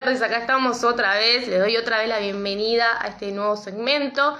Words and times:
acá 0.00 0.38
estamos 0.38 0.82
otra 0.82 1.14
vez, 1.14 1.46
les 1.46 1.60
doy 1.60 1.76
otra 1.76 1.98
vez 1.98 2.08
la 2.08 2.18
bienvenida 2.18 2.86
a 3.00 3.08
este 3.08 3.32
nuevo 3.32 3.56
segmento. 3.56 4.36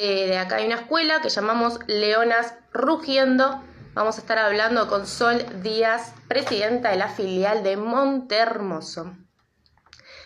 Eh, 0.00 0.28
de 0.28 0.38
acá 0.38 0.56
hay 0.56 0.66
una 0.66 0.76
escuela 0.76 1.20
que 1.20 1.28
llamamos 1.28 1.80
Leonas 1.88 2.54
Rugiendo. 2.72 3.62
Vamos 3.94 4.16
a 4.16 4.20
estar 4.20 4.38
hablando 4.38 4.88
con 4.88 5.06
Sol 5.06 5.44
Díaz, 5.62 6.14
presidenta 6.28 6.90
de 6.90 6.96
la 6.96 7.08
filial 7.08 7.64
de 7.64 7.76
Montermoso. 7.76 9.12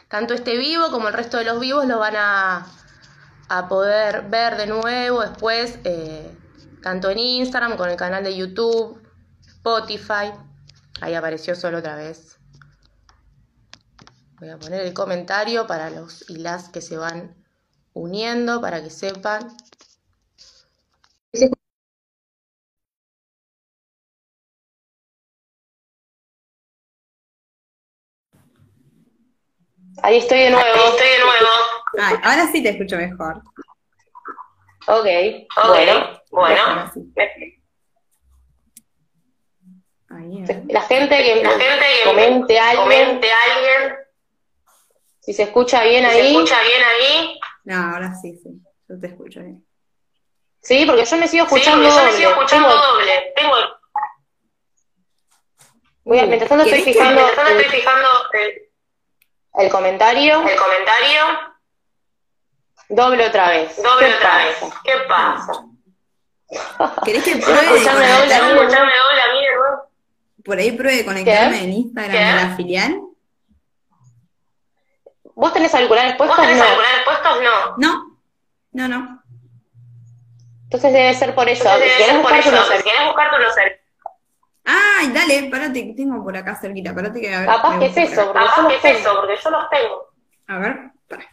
Tanto 0.08 0.34
este 0.34 0.56
vivo 0.56 0.90
como 0.90 1.08
el 1.08 1.14
resto 1.14 1.38
de 1.38 1.44
los 1.44 1.58
vivos 1.58 1.86
lo 1.86 1.98
van 1.98 2.14
a, 2.16 2.66
poder 3.68 4.22
ver 4.28 4.56
de 4.56 4.66
nuevo 4.66 5.22
después, 5.22 5.78
eh, 5.84 6.30
tanto 6.82 7.10
en 7.10 7.18
Instagram, 7.18 7.76
con 7.76 7.88
el 7.88 7.96
canal 7.96 8.22
de 8.22 8.36
YouTube, 8.36 9.02
Spotify. 9.46 10.32
Ahí 11.00 11.14
apareció 11.14 11.56
Sol 11.56 11.74
otra 11.74 11.96
vez. 11.96 12.35
Voy 14.38 14.50
a 14.50 14.58
poner 14.58 14.82
el 14.82 14.92
comentario 14.92 15.66
para 15.66 15.88
los 15.88 16.28
y 16.28 16.36
las 16.36 16.68
que 16.68 16.82
se 16.82 16.98
van 16.98 17.34
uniendo 17.94 18.60
para 18.60 18.82
que 18.82 18.90
sepan. 18.90 19.56
Ahí 30.02 30.18
estoy 30.18 30.38
de 30.40 30.50
nuevo. 30.50 30.66
Ahí 30.66 30.90
estoy 30.90 31.08
de 31.08 31.18
nuevo. 31.20 32.22
ahora 32.22 32.46
sí 32.52 32.62
te 32.62 32.68
escucho 32.70 32.96
mejor. 32.98 33.42
Ok, 34.88 35.06
bueno, 35.66 36.22
bueno. 36.30 36.92
La 40.68 40.82
gente 40.82 41.16
que, 41.22 41.42
la 41.42 41.50
gente 41.50 41.86
que 41.88 42.04
comente, 42.04 42.58
alguien, 42.58 42.82
comente 42.84 43.30
alguien 43.32 44.05
si 45.26 45.32
se 45.32 45.42
escucha 45.42 45.82
bien 45.82 46.06
ahí. 46.06 46.20
¿Se 46.20 46.28
escucha 46.28 46.56
bien 46.62 46.82
ahí? 46.84 47.40
No, 47.64 47.94
ahora 47.94 48.14
sí, 48.14 48.38
sí. 48.40 48.48
Yo 48.88 49.00
te 49.00 49.08
escucho 49.08 49.40
bien. 49.40 49.66
Sí, 50.62 50.84
porque 50.86 51.04
yo 51.04 51.16
me 51.16 51.26
sigo 51.26 51.44
escuchando 51.46 51.90
sí, 51.90 51.96
yo 51.96 52.04
me 52.04 52.12
sigo 52.12 52.30
escuchando 52.30 52.68
doble. 52.68 53.32
Tengo... 53.34 53.54
Voy 56.04 56.20
a, 56.20 56.26
mientras 56.26 56.48
tanto 56.48 56.64
estoy 56.64 56.82
fijando, 56.82 57.22
mientras 57.24 57.50
estoy 57.50 57.64
fijando 57.64 58.08
el, 58.34 59.64
el, 59.64 59.70
comentario. 59.72 60.48
El 60.48 60.56
comentario. 60.56 61.22
Doble 62.88 63.26
otra 63.26 63.50
vez. 63.50 63.82
Doble 63.82 64.14
otra 64.14 64.36
vez. 64.44 64.56
¿Qué 64.84 64.92
pasa? 65.08 65.52
¿Querés 67.04 67.24
que 67.24 67.36
pruebe 67.36 67.60
escucharme 67.62 68.06
doble 68.06 68.34
a 68.34 68.42
mí? 68.42 68.52
Escucharme 68.52 68.92
doble 68.92 69.22
a 69.22 69.32
mí, 69.32 70.42
Por 70.44 70.58
ahí 70.58 70.70
pruebe 70.70 71.04
conectarme 71.04 71.64
en 71.64 71.72
Instagram 71.72 72.12
¿Qué? 72.12 72.18
a 72.18 72.36
la 72.36 72.56
filial. 72.56 73.05
¿Vos 75.36 75.52
tenés 75.52 75.74
auriculares 75.74 76.16
puestos? 76.16 76.34
¿Vos 76.34 76.46
tenés 76.46 76.58
no. 76.58 76.64
auriculares 76.64 77.04
puestos? 77.04 77.42
No. 77.42 77.76
No, 77.76 78.18
no, 78.72 78.88
no. 78.88 79.22
Entonces 80.64 80.92
debe 80.94 81.14
ser 81.14 81.34
por 81.34 81.46
eso. 81.46 81.62
Entonces 81.62 81.98
debe 81.98 82.10
ser 82.10 82.22
por 82.22 82.32
eso. 82.32 82.50
Si 82.50 82.82
querés 82.82 83.06
buscarte 83.06 83.36
unos 83.36 83.54
Ay, 84.64 85.12
dale, 85.12 85.48
parate, 85.50 85.86
que 85.86 85.92
tengo 85.92 86.24
por 86.24 86.36
acá 86.36 86.56
cerquita, 86.56 86.92
parate 86.94 87.20
que 87.20 87.32
a 87.32 87.40
ver. 87.40 87.48
Capaz 87.48 87.78
que 87.78 87.86
es 87.86 87.96
eso, 87.96 88.32
porque 88.32 88.46
Capaz 88.46 88.68
que 88.68 88.76
es 88.76 88.84
eso, 88.98 89.14
porque 89.14 89.36
yo 89.36 89.50
los 89.50 89.70
tengo. 89.70 90.10
A 90.48 90.58
ver, 90.58 90.76
para, 91.06 91.24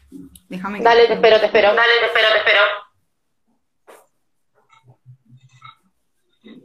déjame. 0.50 0.82
Dale, 0.82 1.08
te 1.08 1.14
espero, 1.14 1.40
te 1.40 1.46
espero. 1.46 1.74
Dale, 1.74 1.94
te 2.00 2.06
espero, 2.06 2.28
te 2.30 2.38
espero. 2.40 2.62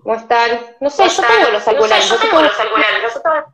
¿Cómo 0.03 0.15
están? 0.17 0.77
No 0.81 0.91
sé, 0.91 1.09
yo 1.09 1.23
tengo 1.23 1.51
los 1.53 1.69
auriculares. 1.69 2.09
yo 2.09 2.17
tengo 2.19 2.43
los 2.43 2.59
auriculares. 2.59 3.03
Nosotros 3.03 3.45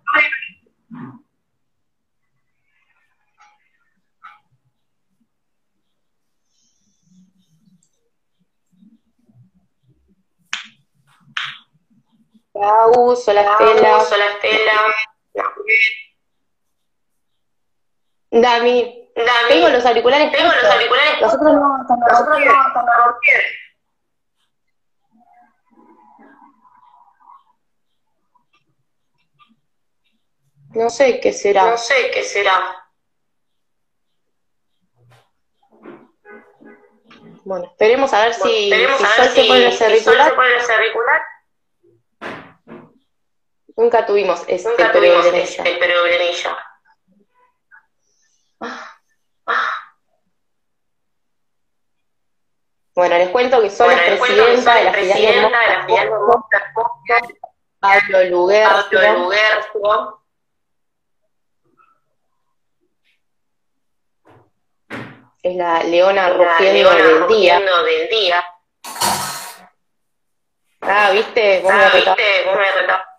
Pau, 12.55 13.17
Solastela. 13.17 14.01
Solastela. 14.01 14.73
Dami. 18.31 19.11
Dami. 19.17 19.49
Tengo 19.49 19.69
los 19.71 19.85
auriculares. 19.85 20.31
Tengo 20.31 20.53
los 20.53 20.65
auriculares. 20.65 21.21
Nosotros 21.21 21.53
no, 21.53 21.79
nosotros 21.79 22.39
no, 22.41 22.55
No 30.75 30.91
sé 30.91 31.21
qué 31.21 31.33
será. 31.33 31.73
No 31.73 31.77
sé 31.77 32.11
qué 32.13 32.23
será. 32.23 32.81
Bueno, 37.45 37.67
esperemos 37.67 38.13
a 38.13 38.25
ver 38.25 38.35
si, 38.35 38.73
esperemos 38.73 38.99
si, 38.99 39.05
a 39.05 39.23
ver 39.23 39.31
si, 39.31 39.43
se 39.43 39.49
pone 39.49 39.67
ese 39.69 39.85
auricular. 40.73 41.23
Nunca 43.77 44.07
tuvimos 44.07 44.45
este 44.47 44.69
Nunca 44.69 44.93
tuvimos 44.93 45.27
este 45.27 45.63
problemilla. 45.63 46.57
Bueno, 52.95 53.19
les 53.19 53.29
cuento 53.31 53.61
que 53.61 53.71
soy 53.71 53.93
bueno, 53.93 54.03
presidenta, 54.25 54.75
de 54.77 54.85
la 54.85 54.93
filial 54.93 55.51
de 56.07 56.15
Pablo 57.81 58.25
Luguerzo. 58.31 60.21
Es 65.43 65.57
la 65.57 65.83
leona 65.83 66.31
rugiendo 66.31 66.91
del 66.91 67.27
día. 67.27 67.59
del 67.59 68.09
día. 68.09 68.45
Ah, 70.81 71.11
¿viste? 71.13 71.61
Vos 71.63 71.73
ah, 71.75 71.91
me 71.93 72.01
¿viste? 72.01 72.45
Vos 72.47 72.57
me 72.57 73.14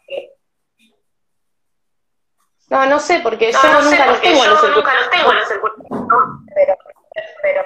no, 2.70 2.86
no 2.88 3.00
sé, 3.00 3.20
porque 3.22 3.52
yo 3.52 3.82
nunca 3.84 4.06
los 4.08 4.22
tengo 4.22 4.44
en 4.44 4.50
los 4.50 4.64
nunca 4.76 4.96
los 4.96 5.10
tengo 5.10 5.32
en 5.32 5.38
los 5.38 5.48
Pero, 6.54 6.76
pero, 7.42 7.66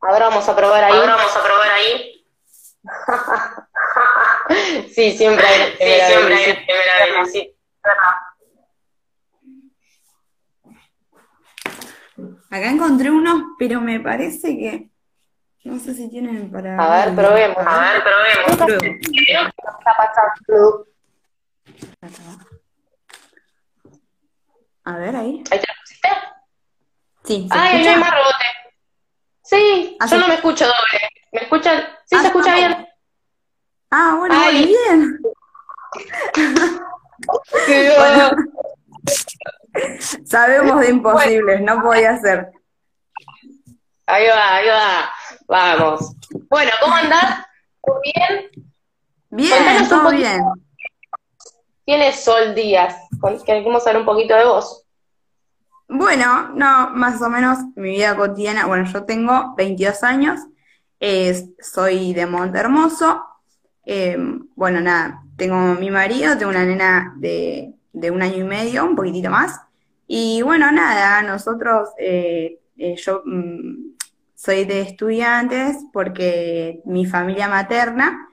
Ahora 0.00 0.28
vamos 0.28 0.48
a 0.48 0.56
probar 0.56 0.84
ahí. 0.84 0.92
Ahora 0.92 1.16
vamos 1.16 1.36
a 1.36 1.42
probar 1.42 1.70
ahí. 1.70 2.26
sí, 4.94 5.16
siempre 5.16 5.46
hay 5.46 5.72
sí, 5.72 5.78
siempre 5.78 6.34
hay 6.34 6.64
primera 6.64 7.22
vez, 7.22 7.32
sí. 7.32 7.56
Acá 12.50 12.70
encontré 12.70 13.10
unos, 13.10 13.42
pero 13.58 13.80
me 13.80 14.00
parece 14.00 14.56
que 14.56 14.90
no 15.64 15.78
sé 15.78 15.94
si 15.94 16.10
tienen 16.10 16.50
para. 16.50 16.76
A 16.76 17.06
ver, 17.06 17.14
probemos. 17.14 17.56
A 17.58 17.92
ver, 17.92 18.02
probemos. 18.02 18.98
¿Qué 19.10 19.32
está 19.32 19.96
pasando? 19.96 20.86
A 24.84 24.96
ver, 24.96 25.16
ahí. 25.16 25.42
¿Ahí 25.50 25.60
te 25.60 25.66
lo 25.66 25.74
pusiste? 25.80 26.08
Sí. 27.24 27.48
Ay, 27.50 27.82
no 27.84 27.90
hay 27.90 27.96
más 27.96 28.10
rebote. 28.10 28.44
Sí, 29.42 29.96
yo 30.10 30.18
no 30.18 30.28
me 30.28 30.34
escucho 30.34 30.64
doble. 30.66 31.08
¿Me 31.32 31.40
escuchan? 31.42 31.84
Sí, 32.06 32.16
se 32.16 32.22
ah, 32.22 32.26
escucha 32.26 32.54
bien. 32.54 32.88
Ah, 33.90 34.16
bueno, 34.18 34.34
muy 34.34 34.66
bien. 34.66 35.20
sabemos 40.24 40.80
de 40.80 40.90
imposibles, 40.90 41.60
no 41.60 41.82
podía 41.82 42.18
ser. 42.18 42.52
Ahí 44.06 44.26
va, 44.28 44.56
ahí 44.56 44.68
va. 44.68 45.12
Vamos. 45.46 46.14
Bueno, 46.48 46.70
¿cómo 46.80 46.94
andás? 46.94 47.46
¿Todo 47.82 48.00
bien? 48.02 48.50
Bien, 49.30 49.88
todo 49.88 50.10
bien. 50.10 50.42
¿Quién 51.86 52.00
es 52.00 52.24
Sol 52.24 52.54
Díaz? 52.54 52.96
Queremos 53.44 53.84
saber 53.84 54.00
un 54.00 54.06
poquito 54.06 54.34
de 54.34 54.46
vos. 54.46 54.86
Bueno, 55.86 56.48
no, 56.54 56.90
más 56.90 57.20
o 57.20 57.28
menos 57.28 57.58
mi 57.76 57.90
vida 57.90 58.16
cotidiana. 58.16 58.66
Bueno, 58.66 58.86
yo 58.90 59.04
tengo 59.04 59.54
22 59.56 60.02
años, 60.02 60.40
soy 61.60 62.14
de 62.14 62.24
Monte 62.24 62.58
Hermoso. 62.58 63.22
Em, 63.84 64.48
bueno, 64.54 64.80
nada, 64.80 65.22
tengo 65.36 65.56
mi 65.74 65.90
marido, 65.90 66.38
tengo 66.38 66.50
una 66.50 66.64
nena 66.64 67.12
de, 67.18 67.74
un 67.92 68.22
año 68.22 68.38
y 68.38 68.44
medio, 68.44 68.84
un 68.86 68.96
poquitito 68.96 69.28
más. 69.28 69.60
Y 70.06 70.40
bueno, 70.40 70.72
nada, 70.72 71.20
nosotros, 71.20 71.90
eh, 71.98 72.60
eh, 72.78 72.96
yo 72.96 73.22
mm, 73.26 73.94
soy 74.34 74.64
de 74.64 74.80
estudiantes 74.80 75.76
porque 75.92 76.80
mi 76.86 77.04
familia 77.04 77.46
materna 77.46 78.26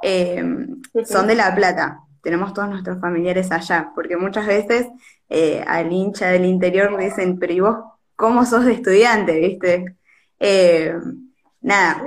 em, 0.00 0.80
son 1.04 1.26
de 1.26 1.34
La 1.34 1.54
Plata 1.54 2.00
tenemos 2.24 2.54
todos 2.54 2.70
nuestros 2.70 3.00
familiares 3.00 3.52
allá, 3.52 3.92
porque 3.94 4.16
muchas 4.16 4.46
veces 4.46 4.88
eh, 5.28 5.62
al 5.66 5.92
hincha 5.92 6.30
del 6.30 6.46
interior 6.46 6.90
le 6.92 7.04
dicen, 7.04 7.38
pero 7.38 7.52
¿y 7.52 7.60
vos 7.60 7.76
cómo 8.16 8.44
sos 8.46 8.64
de 8.64 8.72
estudiante, 8.72 9.38
viste? 9.38 9.96
Eh, 10.40 10.96
nada, 11.60 12.02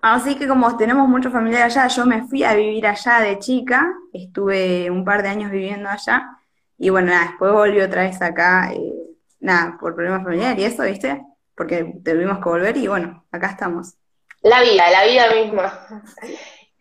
así 0.00 0.36
que 0.36 0.48
como 0.48 0.76
tenemos 0.76 1.08
muchos 1.08 1.32
familiares 1.32 1.76
allá, 1.76 1.88
yo 1.88 2.06
me 2.06 2.26
fui 2.28 2.44
a 2.44 2.54
vivir 2.54 2.86
allá 2.86 3.20
de 3.20 3.38
chica, 3.40 3.92
estuve 4.12 4.90
un 4.90 5.04
par 5.04 5.22
de 5.22 5.28
años 5.28 5.50
viviendo 5.50 5.88
allá, 5.88 6.30
y 6.78 6.88
bueno, 6.90 7.08
nada, 7.08 7.26
después 7.28 7.52
volví 7.52 7.80
otra 7.80 8.02
vez 8.04 8.22
acá, 8.22 8.72
eh, 8.72 8.94
nada, 9.40 9.76
por 9.80 9.94
problemas 9.94 10.22
familiares 10.22 10.58
y 10.58 10.64
eso, 10.64 10.84
¿viste? 10.84 11.22
Porque 11.54 11.92
tuvimos 12.04 12.38
que 12.38 12.48
volver 12.48 12.76
y 12.76 12.86
bueno, 12.86 13.24
acá 13.32 13.48
estamos. 13.48 13.94
La 14.42 14.62
vida, 14.62 14.90
la 14.90 15.04
vida 15.04 15.34
misma. 15.34 16.02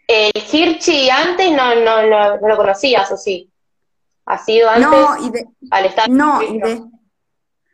El 0.10 0.32
Hirschi 0.34 1.08
antes 1.08 1.52
no, 1.52 1.76
no, 1.76 2.02
no, 2.08 2.48
lo 2.48 2.58
conocías, 2.58 3.12
¿o 3.12 3.16
sí? 3.16 3.48
¿Ha 4.26 4.40
sido 4.40 4.68
antes 4.68 4.90
no, 4.90 5.28
y 5.28 5.30
de, 5.30 5.46
al 5.70 5.86
estar 5.86 6.10
no, 6.10 6.42
y 6.42 6.60
de, 6.60 6.82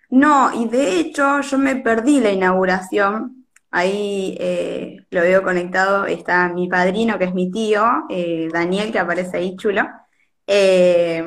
no, 0.10 0.54
y 0.54 0.68
de 0.68 1.00
hecho 1.00 1.40
yo 1.40 1.58
me 1.58 1.78
perdí 1.78 2.20
la 2.20 2.32
inauguración. 2.32 3.46
Ahí 3.72 4.36
eh, 4.38 5.06
lo 5.12 5.22
veo 5.22 5.44
conectado, 5.44 6.08
está 6.08 6.50
mi 6.50 6.68
padrino, 6.68 7.18
que 7.18 7.24
es 7.24 7.34
mi 7.34 7.50
tío, 7.52 7.86
eh, 8.10 8.50
Daniel, 8.52 8.92
que 8.92 9.00
aparece 9.00 9.38
ahí 9.38 9.56
chulo. 9.56 9.88
Eh, 10.46 11.24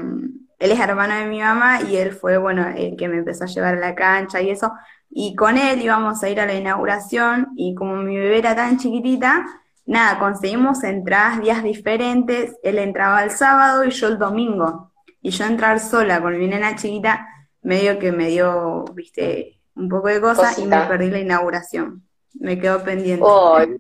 él 0.59 0.71
es 0.71 0.79
hermano 0.79 1.15
de 1.15 1.25
mi 1.25 1.41
mamá 1.41 1.81
y 1.89 1.97
él 1.97 2.13
fue, 2.13 2.37
bueno, 2.37 2.69
el 2.69 2.97
que 2.99 3.09
me 3.09 3.17
empezó 3.17 3.45
a 3.45 3.49
llevar 3.49 3.77
a 3.77 3.81
la 3.81 3.95
cancha 3.95 4.43
y 4.43 4.51
eso. 4.51 4.75
Y 5.09 5.35
con 5.35 5.57
él 5.57 5.81
íbamos 5.81 6.23
a 6.23 6.29
ir 6.29 6.39
a 6.39 6.45
la 6.45 6.55
inauguración 6.55 7.49
y 7.57 7.75
como 7.75 7.97
mi 7.97 8.19
bebé 8.19 8.41
era 8.41 8.55
tan 8.55 8.77
chiquitita, 8.77 9.47
nada, 9.88 10.19
conseguimos 10.19 10.85
entradas 10.85 11.40
días 11.40 11.62
diferentes. 11.62 12.56
Él 12.62 12.79
entraba 12.79 13.25
el 13.25 13.31
sábado 13.31 13.85
y 13.85 13.90
yo 13.90 14.08
el 14.08 14.19
domingo. 14.19 14.93
Y 15.20 15.31
yo 15.31 15.44
entrar 15.44 15.81
sola 15.81 16.20
con 16.20 16.38
mi 16.38 16.46
nena 16.46 16.76
chiquita, 16.76 17.26
medio 17.62 17.99
que 17.99 18.12
me 18.12 18.29
dio, 18.29 18.85
viste, 18.94 19.61
un 19.75 19.88
poco 19.88 20.08
de 20.08 20.20
cosas 20.20 20.58
y 20.58 20.64
me 20.64 20.79
perdí 20.82 21.11
la 21.11 21.19
inauguración. 21.19 22.05
Me 22.35 22.58
quedó 22.58 22.85
pendiente. 22.85 23.25
Oh, 23.26 23.56
haber 23.56 23.79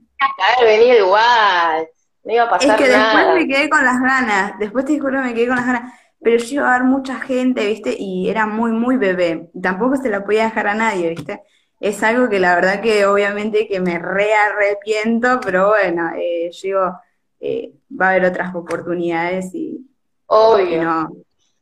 venido 0.64 1.06
igual. 1.06 1.86
No 2.24 2.32
iba 2.32 2.44
a 2.44 2.50
pasar 2.50 2.70
Es 2.70 2.76
que 2.76 2.92
nada. 2.92 3.16
después 3.16 3.34
me 3.36 3.48
quedé 3.54 3.68
con 3.70 3.84
las 3.84 4.00
ganas. 4.00 4.58
Después 4.58 4.84
te 4.84 4.98
juro 4.98 5.22
me 5.22 5.32
quedé 5.32 5.46
con 5.46 5.56
las 5.56 5.66
ganas 5.66 5.92
pero 6.20 6.38
yo 6.38 6.54
iba 6.54 6.74
a 6.74 6.78
ver 6.78 6.88
mucha 6.88 7.20
gente, 7.20 7.66
¿viste? 7.66 7.96
Y 7.98 8.28
era 8.28 8.46
muy, 8.46 8.72
muy 8.72 8.96
bebé. 8.96 9.50
Tampoco 9.62 9.96
se 9.96 10.10
la 10.10 10.24
podía 10.24 10.44
dejar 10.44 10.66
a 10.68 10.74
nadie, 10.74 11.10
¿viste? 11.10 11.42
Es 11.80 12.02
algo 12.02 12.28
que 12.28 12.40
la 12.40 12.56
verdad 12.56 12.80
que 12.80 13.06
obviamente 13.06 13.68
que 13.68 13.80
me 13.80 13.98
re 13.98 14.34
arrepiento, 14.34 15.38
pero 15.40 15.68
bueno, 15.68 16.10
eh, 16.16 16.50
yo 16.50 16.60
digo, 16.62 17.00
eh, 17.40 17.72
va 17.88 18.06
a 18.06 18.10
haber 18.10 18.24
otras 18.24 18.54
oportunidades 18.54 19.54
y... 19.54 19.84
Obvio. 20.26 20.82
No, 20.82 21.08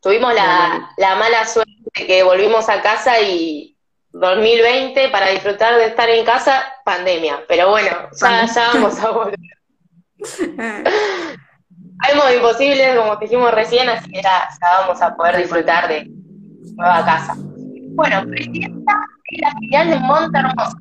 Tuvimos 0.01 0.35
la, 0.35 0.91
la 0.97 1.17
mala 1.17 1.45
suerte 1.47 1.73
de 1.95 2.07
que 2.07 2.23
volvimos 2.23 2.69
a 2.69 2.81
casa 2.81 3.21
y 3.21 3.77
2020 4.13 5.09
para 5.11 5.31
disfrutar 5.31 5.77
de 5.77 5.87
estar 5.87 6.09
en 6.09 6.25
casa, 6.25 6.63
pandemia. 6.85 7.45
Pero 7.47 7.71
bueno, 7.71 7.91
ya, 8.19 8.47
ya 8.47 8.69
vamos 8.73 8.99
a 9.01 9.11
volver. 9.11 9.39
Hay 11.99 12.15
modos 12.15 12.35
imposibles, 12.35 12.97
como 12.97 13.17
dijimos 13.17 13.53
recién, 13.53 13.89
así 13.89 14.11
que 14.11 14.23
ya, 14.23 14.49
ya 14.61 14.81
vamos 14.81 15.01
a 15.03 15.15
poder 15.15 15.39
disfrutar 15.39 15.89
de 15.89 16.09
nueva 16.77 17.05
casa. 17.05 17.35
Bueno, 17.37 18.25
presidenta 18.29 19.01
la 19.33 19.53
filial 19.59 19.91
de 19.91 19.99
Monte 20.01 20.39
Hermoso. 20.39 20.77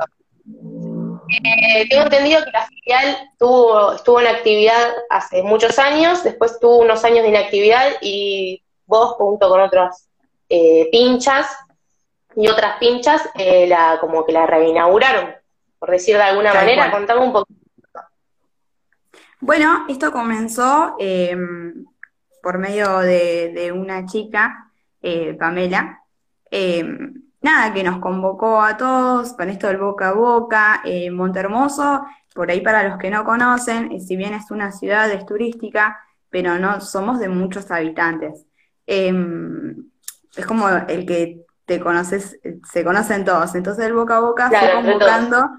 Eh, 1.43 1.87
tengo 1.89 2.03
entendido 2.03 2.43
que 2.43 2.51
la 2.51 2.67
filial 2.67 3.17
tuvo, 3.39 3.93
estuvo 3.93 4.21
en 4.21 4.27
actividad 4.27 4.91
hace 5.09 5.41
muchos 5.43 5.79
años, 5.79 6.23
después 6.23 6.59
tuvo 6.59 6.77
unos 6.79 7.03
años 7.03 7.23
de 7.23 7.29
inactividad 7.29 7.93
y 8.01 8.61
vos 8.85 9.13
junto 9.13 9.49
con 9.49 9.59
otras 9.61 10.07
eh, 10.49 10.87
pinchas 10.91 11.47
y 12.35 12.47
otras 12.47 12.77
pinchas 12.77 13.27
eh, 13.35 13.65
la, 13.67 13.97
como 13.99 14.23
que 14.25 14.33
la 14.33 14.45
reinauguraron, 14.45 15.33
por 15.79 15.89
decir 15.89 16.15
de 16.15 16.21
alguna 16.23 16.51
Tal 16.51 16.61
manera, 16.65 16.83
cual. 16.89 16.99
contame 16.99 17.21
un 17.21 17.33
poco. 17.33 17.47
Bueno, 19.39 19.85
esto 19.89 20.11
comenzó 20.11 20.95
eh, 20.99 21.35
por 22.41 22.57
medio 22.59 22.99
de, 22.99 23.51
de 23.53 23.71
una 23.71 24.05
chica, 24.05 24.71
eh, 25.01 25.33
Pamela, 25.39 26.01
eh, 26.51 26.85
nada, 27.45 27.73
que 27.73 27.83
nos 27.83 27.99
convocó 27.99 28.61
a 28.61 28.75
todos 28.75 29.33
con 29.33 29.49
esto 29.49 29.67
del 29.67 29.77
boca 29.77 30.09
a 30.09 30.13
boca, 30.13 30.81
eh, 30.83 31.09
Montehermoso, 31.09 32.05
por 32.33 32.51
ahí 32.51 32.61
para 32.61 32.87
los 32.87 32.97
que 32.97 33.09
no 33.09 33.23
conocen, 33.23 33.91
eh, 33.91 34.01
si 34.01 34.17
bien 34.17 34.33
es 34.33 34.51
una 34.51 34.71
ciudad, 34.71 35.09
es 35.11 35.25
turística, 35.25 35.97
pero 36.29 36.59
no 36.59 36.81
somos 36.81 37.19
de 37.19 37.29
muchos 37.29 37.71
habitantes. 37.71 38.45
Eh, 38.85 39.13
es 40.35 40.45
como 40.45 40.67
el 40.67 41.05
que 41.05 41.45
te 41.65 41.79
conoces, 41.79 42.37
se 42.71 42.83
conocen 42.83 43.23
todos, 43.23 43.55
entonces 43.55 43.85
el 43.85 43.93
boca 43.93 44.17
a 44.17 44.19
boca 44.19 44.49
fue 44.49 44.59
Claro, 44.59 44.81
convocando 44.81 45.49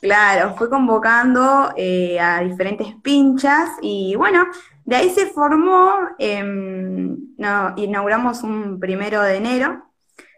Claro, 0.00 0.54
fue 0.56 0.68
convocando 0.68 1.72
eh, 1.76 2.20
a 2.20 2.40
diferentes 2.40 2.94
pinchas 3.02 3.70
y 3.80 4.14
bueno, 4.16 4.46
de 4.84 4.96
ahí 4.96 5.10
se 5.10 5.26
formó, 5.26 5.94
em, 6.18 7.34
no, 7.38 7.72
inauguramos 7.76 8.42
un 8.42 8.78
primero 8.78 9.22
de 9.22 9.36
enero 9.36 9.82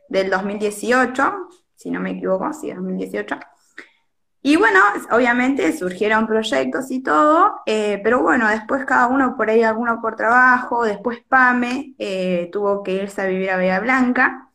del 0.09 0.31
2018, 0.31 1.49
si 1.75 1.91
no 1.91 2.01
me 2.01 2.11
equivoco, 2.11 2.53
sí, 2.53 2.73
2018. 2.73 3.37
Y 4.41 4.57
bueno, 4.57 4.81
obviamente 5.11 5.77
surgieron 5.77 6.27
proyectos 6.27 6.91
y 6.91 7.03
todo, 7.03 7.61
eh, 7.67 8.01
pero 8.05 8.23
bueno, 8.23 8.49
después 8.49 8.85
cada 8.85 9.09
uno 9.09 9.37
por 9.37 9.51
ahí, 9.51 9.63
alguno 9.63 10.01
por 10.01 10.17
trabajo, 10.17 10.85
después 10.85 11.21
Pame 11.29 11.95
eh, 11.99 12.49
tuvo 12.53 12.83
que 12.83 12.95
irse 12.95 13.23
a 13.23 13.27
vivir 13.27 13.51
a 13.51 13.57
Bahía 13.57 13.81
Blanca, 13.81 14.49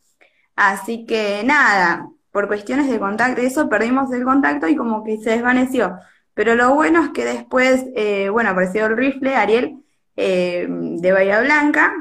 así 0.56 1.04
que 1.06 1.42
nada, 1.44 2.08
por 2.32 2.48
cuestiones 2.48 2.90
de 2.90 2.98
contacto 2.98 3.42
eso 3.42 3.68
perdimos 3.68 4.10
el 4.12 4.24
contacto 4.24 4.68
y 4.68 4.76
como 4.76 5.04
que 5.04 5.18
se 5.18 5.30
desvaneció. 5.30 5.98
Pero 6.34 6.56
lo 6.56 6.74
bueno 6.74 7.02
es 7.04 7.10
que 7.10 7.24
después, 7.24 7.84
eh, 7.94 8.28
bueno, 8.30 8.50
apareció 8.50 8.86
el 8.86 8.96
rifle, 8.96 9.36
Ariel, 9.36 9.84
de 10.16 11.12
Bahía 11.12 11.40
Blanca, 11.40 11.92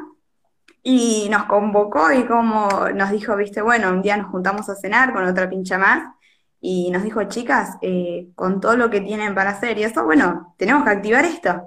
y 0.83 1.29
nos 1.29 1.45
convocó 1.45 2.11
y 2.11 2.25
como 2.25 2.69
nos 2.93 3.11
dijo, 3.11 3.35
viste, 3.37 3.61
bueno, 3.61 3.89
un 3.89 4.01
día 4.01 4.17
nos 4.17 4.31
juntamos 4.31 4.69
a 4.69 4.75
cenar 4.75 5.13
con 5.13 5.25
otra 5.25 5.49
pincha 5.49 5.77
más, 5.77 6.03
y 6.59 6.91
nos 6.91 7.03
dijo, 7.03 7.23
chicas, 7.25 7.77
eh, 7.81 8.29
con 8.35 8.61
todo 8.61 8.77
lo 8.77 8.89
que 8.89 9.01
tienen 9.01 9.35
para 9.35 9.51
hacer 9.51 9.77
y 9.77 9.83
eso, 9.83 10.05
bueno, 10.05 10.55
tenemos 10.57 10.83
que 10.85 10.91
activar 10.91 11.25
esto. 11.25 11.63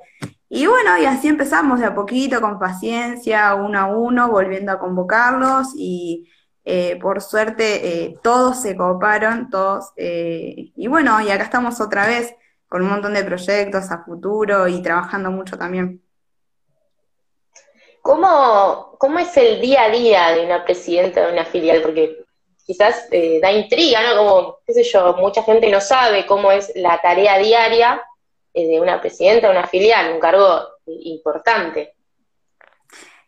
Y 0.49 0.67
bueno, 0.67 0.97
y 0.99 1.05
así 1.07 1.29
empezamos 1.29 1.81
de 1.81 1.87
a 1.87 1.95
poquito, 1.95 2.41
con 2.41 2.59
paciencia, 2.59 3.55
uno 3.57 3.79
a 3.81 3.87
uno, 3.87 4.31
volviendo 4.31 4.73
a 4.73 4.79
convocarlos 4.79 5.69
y 5.77 6.29
eh, 6.65 6.99
por 7.01 7.21
suerte 7.23 8.05
eh, 8.07 8.19
todos 8.23 8.61
se 8.63 8.77
coparon, 8.77 9.51
todos. 9.51 9.93
eh, 9.97 10.73
y 10.77 10.89
bueno, 10.89 11.21
y 11.21 11.31
acá 11.31 11.45
estamos 11.45 11.81
otra 11.81 12.07
vez 12.07 12.35
con 12.69 12.83
un 12.83 12.89
montón 12.91 13.15
de 13.15 13.25
proyectos 13.25 13.91
a 13.91 14.05
futuro 14.05 14.69
y 14.69 14.83
trabajando 14.83 15.31
mucho 15.31 15.59
también. 15.59 16.06
¿Cómo, 18.07 18.95
¿Cómo 18.99 19.19
es 19.19 19.37
el 19.37 19.61
día 19.61 19.83
a 19.83 19.91
día 19.91 20.31
de 20.31 20.45
una 20.47 20.65
presidenta 20.65 21.27
de 21.27 21.33
una 21.33 21.45
filial? 21.45 21.83
Porque 21.83 22.25
quizás 22.65 23.09
eh, 23.11 23.41
da 23.43 23.51
intriga, 23.51 24.01
¿no? 24.03 24.17
Como, 24.17 24.59
qué 24.65 24.75
sé 24.75 24.85
yo, 24.85 25.15
mucha 25.19 25.43
gente 25.43 25.69
no 25.71 25.81
sabe 25.81 26.25
cómo 26.25 26.53
es 26.53 26.71
la 26.77 27.01
tarea 27.03 27.37
diaria 27.39 28.01
eh, 28.55 28.69
de 28.69 28.81
una 28.81 29.01
presidenta 29.01 29.49
de 29.49 29.59
una 29.59 29.67
filial, 29.67 30.13
un 30.13 30.21
cargo 30.21 30.61
importante. 30.87 31.95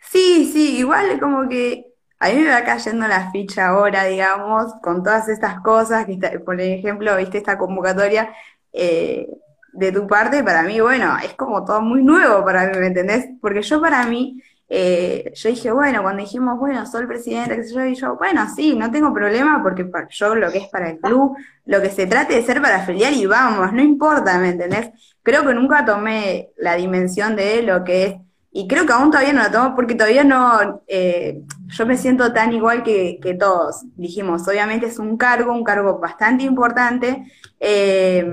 Sí, 0.00 0.49
sí, 0.52 0.78
igual 0.78 1.18
como 1.18 1.49
que 1.49 1.87
a 2.20 2.28
mí 2.28 2.37
me 2.37 2.50
va 2.50 2.62
cayendo 2.64 3.08
la 3.08 3.32
ficha 3.32 3.68
ahora, 3.68 4.04
digamos, 4.04 4.73
con 4.80 5.02
todas 5.02 5.28
estas 5.28 5.61
cosas, 5.61 6.06
que 6.06 6.12
está- 6.12 6.32
por 6.44 6.61
ejemplo, 6.61 7.16
viste 7.16 7.38
esta 7.38 7.58
convocatoria 7.58 8.32
eh, 8.73 9.26
de 9.73 9.92
tu 9.92 10.06
parte, 10.06 10.42
para 10.44 10.62
mí, 10.62 10.80
bueno, 10.80 11.16
es 11.25 11.35
como 11.35 11.64
todo 11.64 11.80
muy 11.82 12.02
nuevo 12.02 12.44
para 12.44 12.66
mí, 12.68 12.78
¿me 12.78 12.87
entendés? 12.88 13.26
Porque 13.40 13.62
yo 13.62 13.80
para 13.80 14.04
mí, 14.04 14.40
eh, 14.68 15.32
yo 15.34 15.48
dije, 15.48 15.72
bueno, 15.72 16.02
cuando 16.02 16.22
dijimos, 16.22 16.58
bueno, 16.58 16.84
soy 16.87 17.06
presidenta, 17.06 17.56
qué 17.56 17.64
sé 17.64 17.75
yo, 17.75 17.84
y 17.87 17.94
yo, 17.94 18.16
bueno, 18.16 18.46
sí, 18.54 18.76
no 18.76 18.90
tengo 18.90 19.12
problema, 19.14 19.62
porque 19.62 19.90
yo 20.10 20.34
lo 20.34 20.50
que 20.50 20.58
es 20.58 20.68
para 20.68 20.90
el 20.90 20.98
club, 20.98 21.37
lo 21.64 21.80
que 21.80 21.90
se 21.90 22.06
trate 22.06 22.34
de 22.34 22.42
ser 22.42 22.60
para 22.60 22.84
filial 22.84 23.14
y 23.14 23.26
vamos, 23.26 23.72
no 23.72 23.82
importa, 23.82 24.38
¿me 24.38 24.50
entendés? 24.50 24.90
Creo 25.22 25.46
que 25.46 25.54
nunca 25.54 25.84
tomé 25.84 26.50
la 26.56 26.75
dimensión 26.75 27.37
de 27.37 27.62
lo 27.62 27.84
que 27.84 28.04
es 28.04 28.16
y 28.50 28.66
creo 28.66 28.87
que 28.87 28.92
aún 28.92 29.10
todavía 29.10 29.32
no 29.32 29.42
la 29.42 29.50
tomo 29.50 29.75
porque 29.76 29.94
todavía 29.94 30.25
no, 30.25 30.82
eh, 30.88 31.42
yo 31.68 31.87
me 31.87 31.96
siento 31.96 32.32
tan 32.32 32.52
igual 32.52 32.82
que, 32.82 33.18
que 33.22 33.34
todos. 33.34 33.84
Dijimos, 33.96 34.48
obviamente 34.48 34.87
es 34.87 34.98
un 34.98 35.16
cargo, 35.16 35.52
un 35.52 35.62
cargo 35.64 35.98
bastante 35.98 36.44
importante. 36.44 37.30
Eh, 37.60 38.26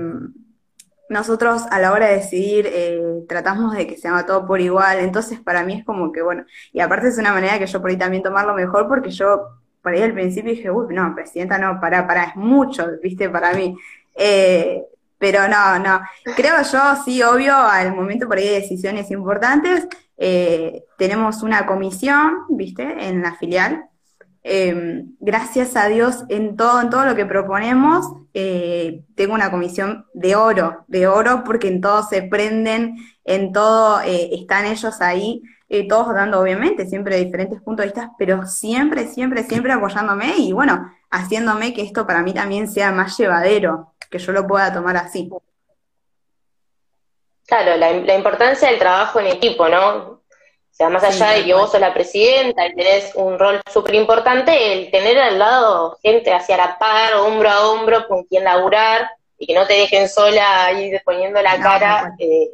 nosotros 1.08 1.62
a 1.70 1.78
la 1.78 1.92
hora 1.92 2.06
de 2.06 2.16
decidir 2.16 2.66
eh, 2.68 3.00
tratamos 3.28 3.74
de 3.74 3.86
que 3.86 3.96
se 3.96 4.08
haga 4.08 4.26
todo 4.26 4.46
por 4.46 4.60
igual, 4.60 4.98
entonces 4.98 5.40
para 5.40 5.64
mí 5.64 5.74
es 5.74 5.84
como 5.84 6.12
que 6.12 6.22
bueno, 6.22 6.44
y 6.72 6.80
aparte 6.80 7.08
es 7.08 7.18
una 7.18 7.32
manera 7.32 7.58
que 7.58 7.66
yo 7.66 7.80
por 7.80 7.90
ahí 7.90 7.96
también 7.96 8.22
tomarlo 8.22 8.54
mejor 8.54 8.88
porque 8.88 9.10
yo 9.10 9.48
por 9.86 9.92
ahí 9.94 10.02
al 10.02 10.14
principio 10.14 10.50
dije, 10.50 10.68
uy, 10.68 10.92
no, 10.92 11.14
presidenta 11.14 11.58
no, 11.58 11.80
pará, 11.80 12.08
pará, 12.08 12.24
es 12.24 12.34
mucho, 12.34 12.88
viste, 13.00 13.30
para 13.30 13.52
mí. 13.52 13.76
Eh, 14.16 14.82
pero 15.16 15.46
no, 15.46 15.78
no, 15.78 16.00
creo 16.34 16.56
yo, 16.60 16.80
sí, 17.04 17.22
obvio, 17.22 17.54
al 17.54 17.94
momento 17.94 18.26
por 18.26 18.38
ahí 18.38 18.48
de 18.48 18.60
decisiones 18.62 19.12
importantes, 19.12 19.86
eh, 20.16 20.82
tenemos 20.98 21.44
una 21.44 21.66
comisión, 21.66 22.46
viste, 22.48 22.82
en 22.82 23.22
la 23.22 23.36
filial. 23.36 23.88
Eh, 24.48 25.02
gracias 25.18 25.74
a 25.74 25.88
Dios 25.88 26.24
en 26.28 26.56
todo, 26.56 26.80
en 26.80 26.88
todo 26.88 27.04
lo 27.04 27.16
que 27.16 27.26
proponemos, 27.26 28.06
eh, 28.32 29.02
tengo 29.16 29.34
una 29.34 29.50
comisión 29.50 30.06
de 30.14 30.36
oro, 30.36 30.84
de 30.86 31.08
oro, 31.08 31.42
porque 31.44 31.66
en 31.66 31.80
todo 31.80 32.04
se 32.04 32.22
prenden, 32.22 32.94
en 33.24 33.52
todo 33.52 34.00
eh, 34.02 34.30
están 34.34 34.66
ellos 34.66 35.00
ahí 35.00 35.42
eh, 35.68 35.88
todos 35.88 36.14
dando 36.14 36.40
obviamente 36.40 36.86
siempre 36.86 37.16
diferentes 37.16 37.60
puntos 37.60 37.82
de 37.82 37.88
vista, 37.88 38.12
pero 38.18 38.46
siempre, 38.46 39.08
siempre, 39.08 39.42
siempre 39.42 39.72
apoyándome 39.72 40.36
y 40.36 40.52
bueno, 40.52 40.92
haciéndome 41.10 41.74
que 41.74 41.82
esto 41.82 42.06
para 42.06 42.22
mí 42.22 42.32
también 42.32 42.68
sea 42.68 42.92
más 42.92 43.18
llevadero, 43.18 43.94
que 44.08 44.18
yo 44.18 44.30
lo 44.30 44.46
pueda 44.46 44.72
tomar 44.72 44.96
así. 44.96 45.28
Claro, 47.46 47.76
la, 47.76 48.14
importancia 48.14 48.68
del 48.68 48.78
trabajo 48.78 49.18
en 49.18 49.26
equipo, 49.26 49.68
¿no? 49.68 50.15
O 50.76 50.78
sea, 50.78 50.90
más 50.90 51.04
allá 51.04 51.30
de 51.30 51.46
que 51.46 51.54
vos 51.54 51.72
sos 51.72 51.80
la 51.80 51.94
presidenta 51.94 52.66
y 52.66 52.74
tenés 52.74 53.14
un 53.14 53.38
rol 53.38 53.62
súper 53.72 53.94
importante, 53.94 54.74
el 54.74 54.90
tener 54.90 55.18
al 55.18 55.38
lado 55.38 55.96
gente 56.02 56.34
hacia 56.34 56.58
la 56.58 56.76
par, 56.76 57.14
hombro 57.14 57.48
a 57.48 57.70
hombro, 57.70 58.06
con 58.06 58.24
quien 58.24 58.44
laburar 58.44 59.08
y 59.38 59.46
que 59.46 59.54
no 59.54 59.66
te 59.66 59.72
dejen 59.72 60.06
sola 60.06 60.66
ahí 60.66 60.92
poniendo 61.02 61.40
la 61.40 61.58
cara, 61.58 62.14
eh, 62.18 62.50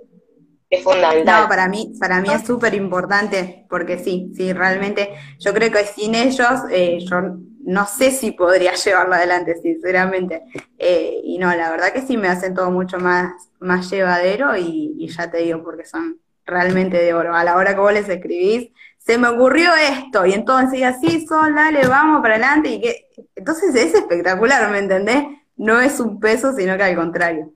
es 0.70 0.84
fundamental. 0.84 1.42
No, 1.42 1.48
para 1.48 1.66
mí, 1.66 1.94
para 1.98 2.20
mí 2.20 2.28
es 2.32 2.46
súper 2.46 2.74
importante, 2.74 3.66
porque 3.68 3.98
sí, 3.98 4.32
sí, 4.36 4.52
realmente, 4.52 5.14
yo 5.40 5.52
creo 5.52 5.72
que 5.72 5.84
sin 5.84 6.14
ellos, 6.14 6.60
eh, 6.70 7.00
yo 7.00 7.22
no 7.64 7.86
sé 7.86 8.12
si 8.12 8.30
podría 8.30 8.74
llevarlo 8.84 9.14
adelante, 9.14 9.56
sinceramente. 9.60 10.44
Eh, 10.78 11.20
y 11.24 11.38
no, 11.38 11.52
la 11.56 11.72
verdad 11.72 11.92
que 11.92 12.02
sí 12.02 12.16
me 12.16 12.28
hacen 12.28 12.54
todo 12.54 12.70
mucho 12.70 13.00
más, 13.00 13.32
más 13.58 13.90
llevadero 13.90 14.56
y, 14.56 15.08
ya 15.08 15.28
te 15.28 15.38
digo, 15.38 15.64
porque 15.64 15.84
son 15.84 16.20
realmente 16.44 16.98
de 16.98 17.14
oro. 17.14 17.34
A 17.34 17.44
la 17.44 17.56
hora 17.56 17.74
que 17.74 17.80
vos 17.80 17.92
les 17.92 18.08
escribís, 18.08 18.70
se 18.98 19.18
me 19.18 19.28
ocurrió 19.28 19.74
esto, 19.74 20.26
y 20.26 20.32
entonces 20.32 20.82
así 20.82 21.26
son, 21.26 21.54
dale, 21.54 21.86
vamos 21.86 22.22
para 22.22 22.34
adelante, 22.34 22.68
y 22.68 22.80
que, 22.80 23.08
entonces 23.34 23.74
es 23.74 23.94
espectacular, 23.94 24.70
¿me 24.70 24.78
entendés? 24.78 25.24
No 25.56 25.80
es 25.80 25.98
un 25.98 26.20
peso, 26.20 26.52
sino 26.52 26.76
que 26.76 26.82
al 26.84 26.96
contrario. 26.96 27.50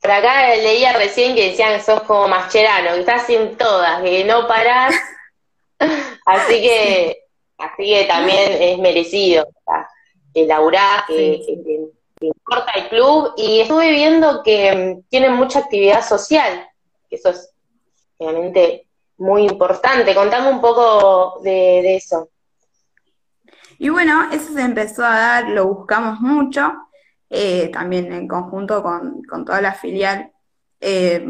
Pero 0.00 0.14
acá 0.14 0.48
leía 0.56 0.92
recién 0.94 1.34
que 1.34 1.50
decían 1.50 1.74
que 1.74 1.82
sos 1.82 2.02
como 2.02 2.28
mascherano, 2.28 2.94
que 2.94 3.00
estás 3.00 3.28
en 3.30 3.56
todas, 3.56 4.02
que 4.02 4.24
no 4.24 4.46
parás. 4.48 4.94
Así 6.26 6.60
que 6.60 7.22
Así 7.62 7.94
que 7.94 8.04
también 8.04 8.60
es 8.60 8.78
merecido 8.78 9.48
que 10.34 10.46
laburás, 10.46 11.04
que, 11.06 11.40
importa 12.20 12.72
el 12.76 12.88
club. 12.88 13.34
Y 13.36 13.60
estuve 13.60 13.90
viendo 13.90 14.42
que 14.42 14.74
mm, 14.74 15.08
tienen 15.08 15.34
mucha 15.34 15.60
actividad 15.60 16.06
social, 16.06 16.68
eso 17.16 17.30
es 17.30 17.52
realmente 18.18 18.88
muy 19.18 19.44
importante. 19.44 20.14
Contame 20.14 20.50
un 20.50 20.60
poco 20.60 21.40
de, 21.42 21.96
eso. 21.96 22.30
Y 23.78 23.88
bueno, 23.88 24.30
eso 24.32 24.52
se 24.52 24.62
empezó 24.62 25.04
a 25.04 25.18
dar, 25.18 25.48
lo 25.48 25.66
buscamos 25.66 26.20
mucho, 26.20 26.72
eh, 27.28 27.68
también 27.72 28.12
en 28.12 28.28
conjunto 28.28 28.82
con, 28.82 29.22
toda 29.44 29.60
la 29.60 29.74
filial. 29.74 30.32
Eh, 30.80 31.24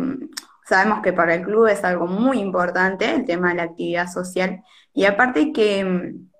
sabemos 0.66 1.00
que 1.02 1.12
para 1.12 1.34
el 1.34 1.42
club 1.42 1.66
es 1.66 1.84
algo 1.84 2.06
muy 2.06 2.38
importante 2.38 3.14
el 3.14 3.24
tema 3.24 3.50
de 3.50 3.56
la 3.56 3.62
actividad 3.64 4.10
social. 4.10 4.62
Y 4.94 5.04
aparte 5.04 5.52
que 5.52 5.84
mm, 5.84 6.30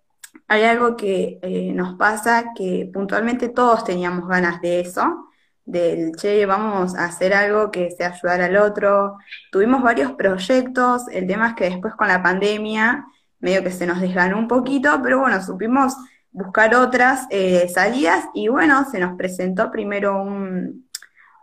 hay 0.49 0.65
algo 0.65 0.97
que 0.97 1.39
eh, 1.43 1.73
nos 1.73 1.97
pasa 1.97 2.53
que 2.55 2.91
puntualmente 2.93 3.49
todos 3.49 3.85
teníamos 3.85 4.29
ganas 4.29 4.61
de 4.61 4.81
eso, 4.81 5.29
del, 5.65 6.13
che, 6.17 6.45
vamos 6.47 6.95
a 6.97 7.05
hacer 7.05 7.35
algo 7.35 7.71
que 7.71 7.91
sea 7.91 8.09
ayudar 8.09 8.41
al 8.41 8.57
otro. 8.57 9.19
Tuvimos 9.51 9.83
varios 9.83 10.13
proyectos, 10.13 11.09
el 11.11 11.27
tema 11.27 11.49
es 11.49 11.55
que 11.55 11.71
después 11.71 11.95
con 11.95 12.09
la 12.09 12.23
pandemia 12.23 13.07
medio 13.41 13.63
que 13.63 13.71
se 13.71 13.87
nos 13.87 14.01
desganó 14.01 14.39
un 14.39 14.49
poquito, 14.49 15.01
pero 15.03 15.21
bueno, 15.21 15.43
supimos 15.43 15.95
buscar 16.31 16.75
otras 16.75 17.27
eh, 17.31 17.69
salidas 17.69 18.27
y 18.35 18.49
bueno, 18.49 18.87
se 18.91 18.99
nos 18.99 19.17
presentó 19.17 19.71
primero 19.71 20.23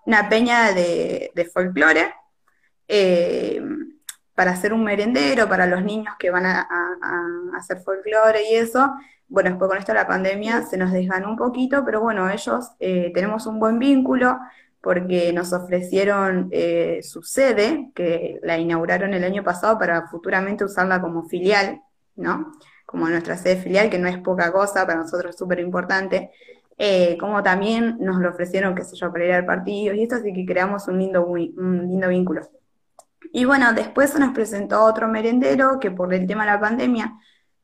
una 0.05 0.29
peña 0.29 0.71
de, 0.71 1.31
de 1.35 1.45
folclore. 1.45 2.13
Eh, 2.87 3.61
para 4.39 4.51
hacer 4.51 4.71
un 4.71 4.85
merendero 4.85 5.49
para 5.49 5.65
los 5.67 5.83
niños 5.83 6.15
que 6.17 6.29
van 6.29 6.45
a, 6.45 6.65
hacer 7.57 7.79
folclore 7.81 8.49
y 8.49 8.55
eso. 8.55 8.93
Bueno, 9.27 9.49
después 9.49 9.67
con 9.67 9.77
esto 9.77 9.93
la 9.93 10.07
pandemia 10.07 10.61
se 10.61 10.77
nos 10.77 10.93
desganó 10.93 11.29
un 11.29 11.35
poquito, 11.35 11.83
pero 11.83 11.99
bueno, 11.99 12.29
ellos 12.29 12.71
eh, 12.79 13.11
tenemos 13.13 13.45
un 13.47 13.59
buen 13.59 13.79
vínculo 13.79 14.39
porque 14.79 15.33
nos 15.33 15.51
ofrecieron 15.51 16.47
eh, 16.53 17.01
su 17.03 17.21
sede, 17.21 17.91
que 17.93 18.39
la 18.41 18.57
inauguraron 18.57 19.13
el 19.13 19.25
año 19.25 19.43
pasado 19.43 19.77
para 19.77 20.07
futuramente 20.07 20.63
usarla 20.63 21.01
como 21.01 21.25
filial, 21.25 21.81
¿no? 22.15 22.53
Como 22.85 23.09
nuestra 23.09 23.35
sede 23.35 23.57
filial, 23.57 23.89
que 23.89 23.99
no 23.99 24.07
es 24.07 24.19
poca 24.19 24.53
cosa, 24.53 24.85
para 24.87 24.99
nosotros 24.99 25.31
es 25.31 25.37
súper 25.37 25.59
importante. 25.59 26.31
Eh, 26.77 27.17
como 27.19 27.43
también 27.43 27.97
nos 27.99 28.21
lo 28.21 28.29
ofrecieron, 28.29 28.73
qué 28.73 28.85
sé 28.85 28.95
yo, 28.95 29.11
para 29.11 29.37
ir 29.37 29.45
partido 29.45 29.93
y 29.93 30.03
esto, 30.03 30.15
así 30.15 30.31
que 30.31 30.45
creamos 30.45 30.87
un 30.87 30.97
lindo, 30.97 31.25
un 31.25 31.89
lindo 31.89 32.07
vínculo. 32.07 32.58
Y 33.31 33.45
bueno, 33.45 33.73
después 33.73 34.11
se 34.11 34.19
nos 34.19 34.33
presentó 34.33 34.83
otro 34.83 35.07
merendero 35.07 35.79
que 35.79 35.91
por 35.91 36.13
el 36.13 36.25
tema 36.25 36.45
de 36.45 36.51
la 36.51 36.59
pandemia, 36.59 37.13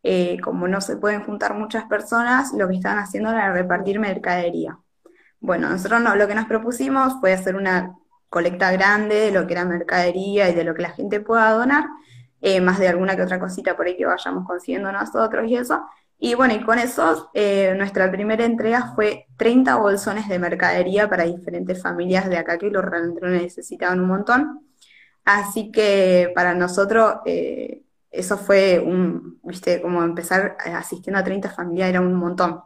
eh, 0.04 0.40
como 0.42 0.68
no 0.68 0.82
se 0.82 0.98
pueden 0.98 1.24
juntar 1.24 1.56
muchas 1.56 1.86
personas, 1.86 2.54
lo 2.54 2.68
que 2.68 2.76
estaban 2.76 3.00
haciendo 3.00 3.32
era 3.32 3.52
repartir 3.52 4.00
mercadería. 4.00 4.78
Bueno, 5.40 5.70
nosotros 5.70 6.02
no, 6.02 6.16
lo 6.16 6.28
que 6.28 6.36
nos 6.36 6.46
propusimos 6.46 7.20
fue 7.20 7.34
hacer 7.34 7.56
una 7.56 7.96
colecta 8.30 8.72
grande 8.72 9.16
de 9.16 9.32
lo 9.32 9.48
que 9.48 9.54
era 9.54 9.66
mercadería 9.66 10.50
y 10.50 10.56
de 10.56 10.64
lo 10.64 10.74
que 10.76 10.82
la 10.82 10.90
gente 10.90 11.20
pueda 11.22 11.52
donar, 11.52 11.86
eh, 12.42 12.62
más 12.62 12.80
de 12.80 12.88
alguna 12.88 13.16
que 13.16 13.24
otra 13.24 13.40
cosita 13.40 13.76
por 13.76 13.88
ahí 13.88 13.98
que 13.98 14.06
vayamos 14.06 14.46
consiguiendo 14.46 14.92
nosotros 14.92 15.48
y 15.48 15.56
eso. 15.56 15.86
Y 16.18 16.34
bueno, 16.36 16.54
y 16.54 16.64
con 16.64 16.80
eso 16.80 17.30
eh, 17.34 17.74
nuestra 17.78 18.12
primera 18.12 18.46
entrega 18.46 18.94
fue 18.96 19.28
30 19.38 19.76
bolsones 19.78 20.28
de 20.28 20.40
mercadería 20.40 21.10
para 21.10 21.24
diferentes 21.24 21.82
familias 21.82 22.30
de 22.30 22.38
acá 22.38 22.58
que 22.58 22.70
lo 22.70 22.82
realmente 22.82 23.26
necesitaban 23.26 24.00
un 24.00 24.08
montón. 24.08 24.62
Así 25.26 25.72
que 25.72 26.32
para 26.36 26.54
nosotros 26.54 27.16
eh, 27.26 27.84
eso 28.12 28.38
fue 28.38 28.80
un, 28.80 29.40
viste, 29.44 29.82
como 29.82 30.04
empezar 30.04 30.56
asistiendo 30.60 31.20
a 31.20 31.24
30 31.24 31.50
familias 31.50 31.90
era 31.90 32.02
un 32.02 32.14
montón. 32.14 32.62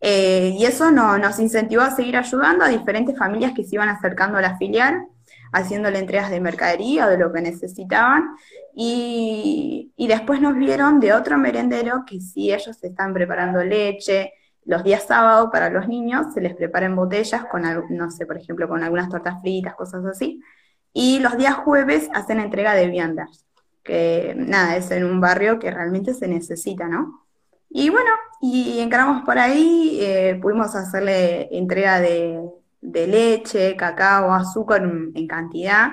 Eh, 0.00 0.54
y 0.56 0.64
eso 0.64 0.90
nos 0.90 1.38
incentivó 1.38 1.82
a 1.82 1.90
seguir 1.90 2.16
ayudando 2.16 2.64
a 2.64 2.68
diferentes 2.68 3.18
familias 3.18 3.52
que 3.54 3.64
se 3.64 3.74
iban 3.74 3.90
acercando 3.90 4.38
a 4.38 4.40
la 4.42 4.56
filial, 4.56 5.06
haciéndole 5.52 5.98
entregas 5.98 6.30
de 6.30 6.40
mercadería 6.40 7.06
o 7.06 7.10
de 7.10 7.18
lo 7.18 7.32
que 7.32 7.42
necesitaban. 7.42 8.24
Y, 8.74 9.92
y 9.96 10.06
después 10.06 10.40
nos 10.40 10.56
vieron 10.56 11.00
de 11.00 11.12
otro 11.12 11.36
merendero 11.38 12.04
que 12.06 12.20
sí, 12.20 12.52
ellos 12.52 12.82
están 12.82 13.12
preparando 13.12 13.62
leche, 13.64 14.32
los 14.64 14.84
días 14.84 15.04
sábados 15.06 15.48
para 15.50 15.70
los 15.70 15.88
niños 15.88 16.32
se 16.34 16.40
les 16.40 16.54
preparan 16.54 16.94
botellas 16.94 17.44
con, 17.46 17.62
no 17.90 18.10
sé, 18.10 18.26
por 18.26 18.36
ejemplo, 18.36 18.68
con 18.68 18.82
algunas 18.84 19.08
tortas 19.08 19.40
fritas, 19.40 19.74
cosas 19.74 20.04
así. 20.04 20.40
Y 20.92 21.20
los 21.20 21.36
días 21.36 21.54
jueves 21.54 22.08
hacen 22.14 22.40
entrega 22.40 22.74
de 22.74 22.88
viandas, 22.88 23.44
que 23.84 24.34
nada, 24.36 24.76
es 24.76 24.90
en 24.90 25.04
un 25.04 25.20
barrio 25.20 25.58
que 25.58 25.70
realmente 25.70 26.14
se 26.14 26.26
necesita, 26.26 26.88
¿no? 26.88 27.26
Y 27.68 27.88
bueno, 27.90 28.10
y 28.40 28.80
encaramos 28.80 29.22
por 29.22 29.38
ahí, 29.38 29.98
eh, 30.02 30.38
pudimos 30.42 30.74
hacerle 30.74 31.48
entrega 31.56 32.00
de, 32.00 32.40
leche, 32.82 33.76
cacao, 33.76 34.32
azúcar 34.32 34.82
en, 34.82 35.26
cantidad. 35.28 35.90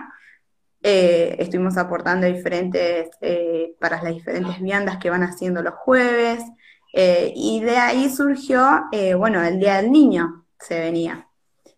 Eh, 0.81 1.35
estuvimos 1.39 1.77
aportando 1.77 2.25
diferentes, 2.25 3.09
eh, 3.21 3.75
para 3.79 4.01
las 4.01 4.13
diferentes 4.15 4.59
viandas 4.61 4.97
que 4.97 5.09
van 5.09 5.23
haciendo 5.23 5.61
los 5.61 5.75
jueves. 5.75 6.43
y 6.93 7.61
de 7.61 7.77
ahí 7.77 8.09
surgió, 8.09 8.85
bueno, 9.17 9.43
el 9.43 9.59
Día 9.59 9.77
del 9.77 9.91
Niño 9.91 10.45
se 10.59 10.79
venía. 10.79 11.27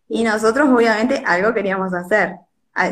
Y 0.07 0.23
nosotros 0.23 0.69
obviamente 0.69 1.23
algo 1.25 1.53
queríamos 1.53 1.93
hacer 1.93 2.37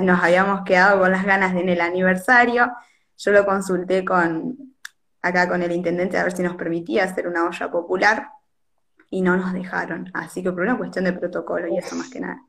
nos 0.01 0.23
habíamos 0.23 0.63
quedado 0.63 0.99
con 0.99 1.11
las 1.11 1.25
ganas 1.25 1.53
de 1.53 1.61
en 1.61 1.69
el 1.69 1.81
aniversario. 1.81 2.71
Yo 3.17 3.31
lo 3.31 3.45
consulté 3.45 4.03
con 4.05 4.75
acá 5.21 5.47
con 5.47 5.61
el 5.61 5.71
intendente 5.71 6.17
a 6.17 6.23
ver 6.23 6.35
si 6.35 6.43
nos 6.43 6.55
permitía 6.55 7.03
hacer 7.03 7.27
una 7.27 7.45
olla 7.45 7.69
popular 7.71 8.29
y 9.09 9.21
no 9.21 9.37
nos 9.37 9.53
dejaron. 9.53 10.11
Así 10.13 10.43
que 10.43 10.51
por 10.51 10.61
una 10.61 10.77
cuestión 10.77 11.05
de 11.05 11.13
protocolo 11.13 11.67
y 11.67 11.77
eso 11.77 11.95
más 11.95 12.09
que 12.09 12.19
nada. 12.19 12.41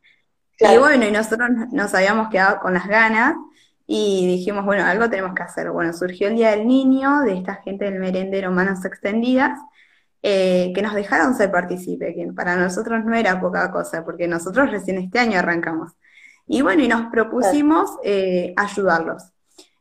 Y 0.61 0.77
bueno, 0.77 1.05
y 1.07 1.13
nosotros 1.13 1.51
nos 1.71 1.95
habíamos 1.95 2.29
quedado 2.31 2.59
con 2.61 2.75
las 2.75 2.89
ganas 2.89 3.37
y 3.87 4.27
dijimos, 4.27 4.65
bueno, 4.65 4.85
algo 4.85 5.09
tenemos 5.09 5.35
que 5.35 5.43
hacer. 5.43 5.71
Bueno, 5.71 5.93
surgió 5.93 6.29
el 6.29 6.35
Día 6.35 6.51
del 6.51 6.67
Niño, 6.67 7.21
de 7.21 7.35
esta 7.35 7.57
gente 7.57 7.85
del 7.85 8.01
merendero 8.01 8.51
Manos 8.51 8.85
Extendidas, 8.85 9.59
eh, 10.23 10.73
que 10.75 10.83
nos 10.83 10.95
dejaron 10.95 11.35
ser 11.35 11.53
partícipe, 11.53 12.13
que 12.15 12.33
para 12.33 12.57
nosotros 12.57 13.05
no 13.05 13.15
era 13.15 13.41
poca 13.41 13.71
cosa, 13.71 14.05
porque 14.05 14.27
nosotros 14.27 14.71
recién 14.71 14.99
este 14.99 15.21
año 15.21 15.39
arrancamos. 15.39 15.93
Y 16.49 16.63
bueno, 16.63 16.83
y 16.83 16.89
nos 16.89 17.11
propusimos 17.11 17.91
eh, 18.03 18.55
ayudarlos. 18.57 19.23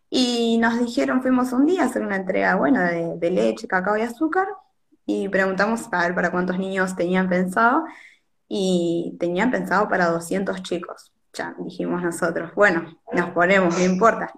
Y 0.09 0.57
nos 0.59 0.79
dijeron, 0.79 1.21
fuimos 1.21 1.53
un 1.53 1.65
día 1.65 1.83
a 1.83 1.85
hacer 1.85 2.01
una 2.01 2.17
entrega, 2.17 2.55
bueno, 2.55 2.81
de, 2.81 3.31
leche, 3.31 3.67
cacao 3.67 3.97
y 3.97 4.01
azúcar, 4.01 4.47
y 5.05 5.29
preguntamos 5.29 5.87
a 5.91 6.01
ver 6.03 6.13
para 6.13 6.31
cuántos 6.31 6.59
niños 6.59 6.95
tenían 6.95 7.29
pensado, 7.29 7.85
y 8.49 9.15
tenían 9.19 9.51
pensado 9.51 9.87
para 9.87 10.07
200 10.07 10.61
chicos. 10.63 11.13
Ya, 11.33 11.55
dijimos 11.59 12.03
nosotros, 12.03 12.51
bueno, 12.55 12.97
nos 13.13 13.29
ponemos, 13.31 13.77
no 13.77 13.83
importa. 13.83 14.31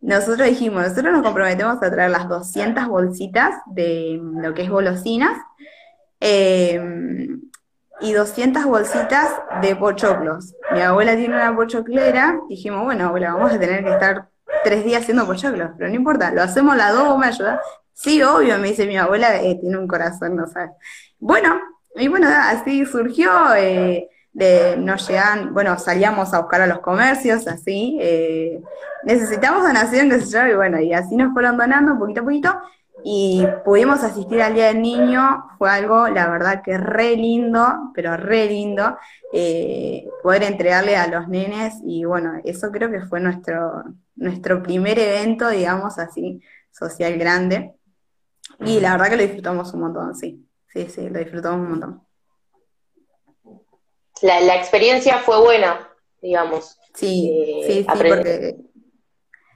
Nosotros 0.00 0.48
dijimos, 0.48 0.82
nosotros 0.82 1.12
nos 1.12 1.22
comprometemos 1.22 1.80
a 1.80 1.90
traer 1.90 2.10
las 2.10 2.28
200 2.28 2.88
bolsitas 2.88 3.54
de 3.66 4.20
lo 4.20 4.52
que 4.54 4.62
es 4.62 4.70
golosinas, 4.70 5.36
eh, 6.20 6.80
y 8.02 8.12
200 8.12 8.64
bolsitas 8.64 9.30
de 9.60 9.76
pochoclos. 9.76 10.54
Mi 10.72 10.80
abuela 10.80 11.16
tiene 11.16 11.34
una 11.34 11.54
pochoclera, 11.54 12.38
dijimos, 12.48 12.84
bueno, 12.84 13.06
abuela, 13.06 13.34
vamos 13.34 13.52
a 13.52 13.58
tener 13.58 13.84
que 13.84 13.90
estar 13.90 14.28
tres 14.64 14.84
días 14.84 15.02
haciendo 15.02 15.26
pochoclos, 15.26 15.70
pero 15.76 15.88
no 15.88 15.96
importa, 15.96 16.30
lo 16.32 16.42
hacemos 16.42 16.76
las 16.76 16.92
dos, 16.92 17.18
me 17.18 17.26
ayudás. 17.26 17.60
Sí, 17.92 18.22
obvio, 18.22 18.58
me 18.58 18.68
dice 18.68 18.86
mi 18.86 18.96
abuela, 18.96 19.40
eh, 19.42 19.58
tiene 19.60 19.78
un 19.78 19.86
corazón, 19.86 20.36
no 20.36 20.46
sabes. 20.46 20.70
Bueno, 21.18 21.60
y 21.94 22.08
bueno, 22.08 22.28
así 22.28 22.84
surgió, 22.86 23.54
eh, 23.54 24.08
de 24.32 24.76
nos 24.78 25.06
llegan, 25.08 25.52
bueno, 25.52 25.78
salíamos 25.78 26.32
a 26.32 26.40
buscar 26.40 26.62
a 26.62 26.66
los 26.66 26.80
comercios, 26.80 27.46
así, 27.46 27.98
eh, 28.00 28.62
necesitamos 29.04 29.62
donación, 29.62 30.08
qué 30.08 30.20
sé 30.20 30.32
yo, 30.32 30.46
y 30.46 30.54
bueno, 30.54 30.80
y 30.80 30.92
así 30.94 31.16
nos 31.16 31.32
fueron 31.32 31.56
donando 31.56 31.98
poquito 31.98 32.22
a 32.22 32.24
poquito, 32.24 32.62
y 33.04 33.44
pudimos 33.64 34.02
asistir 34.02 34.40
al 34.42 34.54
Día 34.54 34.66
del 34.66 34.82
Niño, 34.82 35.44
fue 35.58 35.70
algo, 35.70 36.08
la 36.08 36.28
verdad, 36.28 36.62
que 36.62 36.78
re 36.78 37.16
lindo, 37.16 37.90
pero 37.94 38.16
re 38.16 38.46
lindo, 38.46 38.96
eh, 39.32 40.06
poder 40.22 40.44
entregarle 40.44 40.96
a 40.96 41.06
los 41.08 41.28
nenes, 41.28 41.74
y 41.84 42.04
bueno, 42.04 42.40
eso 42.44 42.70
creo 42.70 42.90
que 42.90 43.00
fue 43.00 43.20
nuestro, 43.20 43.84
nuestro 44.16 44.62
primer 44.62 44.98
evento, 44.98 45.48
digamos 45.48 45.98
así, 45.98 46.40
social 46.70 47.18
grande, 47.18 47.74
y 48.60 48.80
la 48.80 48.92
verdad 48.92 49.10
que 49.10 49.16
lo 49.16 49.22
disfrutamos 49.22 49.72
un 49.74 49.80
montón, 49.80 50.14
sí, 50.14 50.46
sí, 50.68 50.86
sí, 50.88 51.08
lo 51.08 51.18
disfrutamos 51.18 51.60
un 51.60 51.70
montón. 51.70 52.02
La, 54.22 54.54
experiencia 54.54 55.18
fue 55.18 55.40
buena, 55.40 55.88
digamos. 56.20 56.78
Sí, 56.94 57.28
eh, 57.32 57.66
sí, 57.66 57.72
sí, 57.82 57.86
porque 58.08 58.56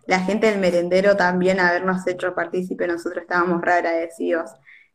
la 0.06 0.20
gente 0.20 0.48
del 0.48 0.60
merendero 0.60 1.16
también 1.16 1.60
habernos 1.60 2.06
hecho 2.06 2.34
partícipe, 2.34 2.86
nosotros 2.86 3.22
estábamos 3.22 3.60
re 3.62 3.72
agradecidos 3.72 4.50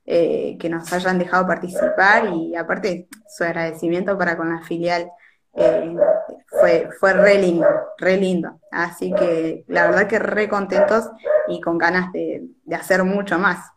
eh, 0.06 0.58
que 0.60 0.70
nos 0.70 0.92
hayan 0.94 1.20
dejado 1.20 1.46
participar 1.48 2.30
y 2.34 2.56
aparte 2.56 3.08
su 3.28 3.44
agradecimiento 3.44 4.18
para 4.18 4.38
con 4.38 4.50
la 4.50 4.62
filial 4.64 5.10
eh, 5.54 5.96
fue, 6.48 6.90
fue 7.00 7.14
re 7.14 7.38
lindo, 7.40 7.68
re 7.98 8.18
lindo. 8.18 8.60
Así 8.72 9.14
que 9.14 9.64
la 9.68 9.88
verdad 9.88 10.08
que 10.08 10.20
re 10.20 10.48
contentos 10.50 11.10
y 11.48 11.60
con 11.62 11.78
ganas 11.78 12.12
de 12.12 12.50
hacer 12.74 13.04
mucho 13.04 13.38
más. 13.38 13.71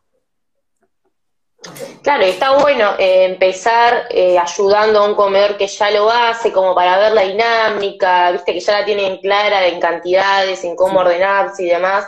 Claro, 2.05 2.23
está 2.25 2.59
bueno 2.59 2.97
eh, 2.99 3.25
empezar 3.25 4.09
eh, 4.11 4.39
ayudando 4.39 4.99
a 4.99 5.09
un 5.09 5.15
comedor 5.15 5.57
que 5.57 5.67
ya 5.67 5.91
lo 5.91 6.11
hace, 6.11 6.53
como 6.53 6.75
para 6.75 6.99
ver 6.99 7.13
la 7.13 7.23
dinámica, 7.23 8.31
viste 8.31 8.53
que 8.53 8.61
ya 8.61 8.81
la 8.81 8.85
tienen 8.85 9.17
clara 9.23 9.67
en 9.67 9.81
cantidades, 9.81 10.63
en 10.65 10.77
cómo 10.77 11.01
ordenarse 11.01 11.63
y 11.63 11.69
demás. 11.69 12.07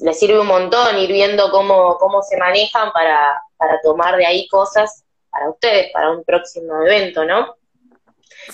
Le 0.00 0.14
sirve 0.14 0.40
un 0.40 0.46
montón 0.46 0.96
ir 0.96 1.12
viendo 1.12 1.50
cómo, 1.50 1.98
cómo 1.98 2.22
se 2.22 2.38
manejan 2.38 2.90
para, 2.92 3.42
para 3.58 3.78
tomar 3.82 4.16
de 4.16 4.24
ahí 4.24 4.48
cosas 4.48 5.04
para 5.28 5.50
ustedes, 5.50 5.92
para 5.92 6.10
un 6.10 6.24
próximo 6.24 6.80
evento, 6.86 7.26
¿no? 7.26 7.56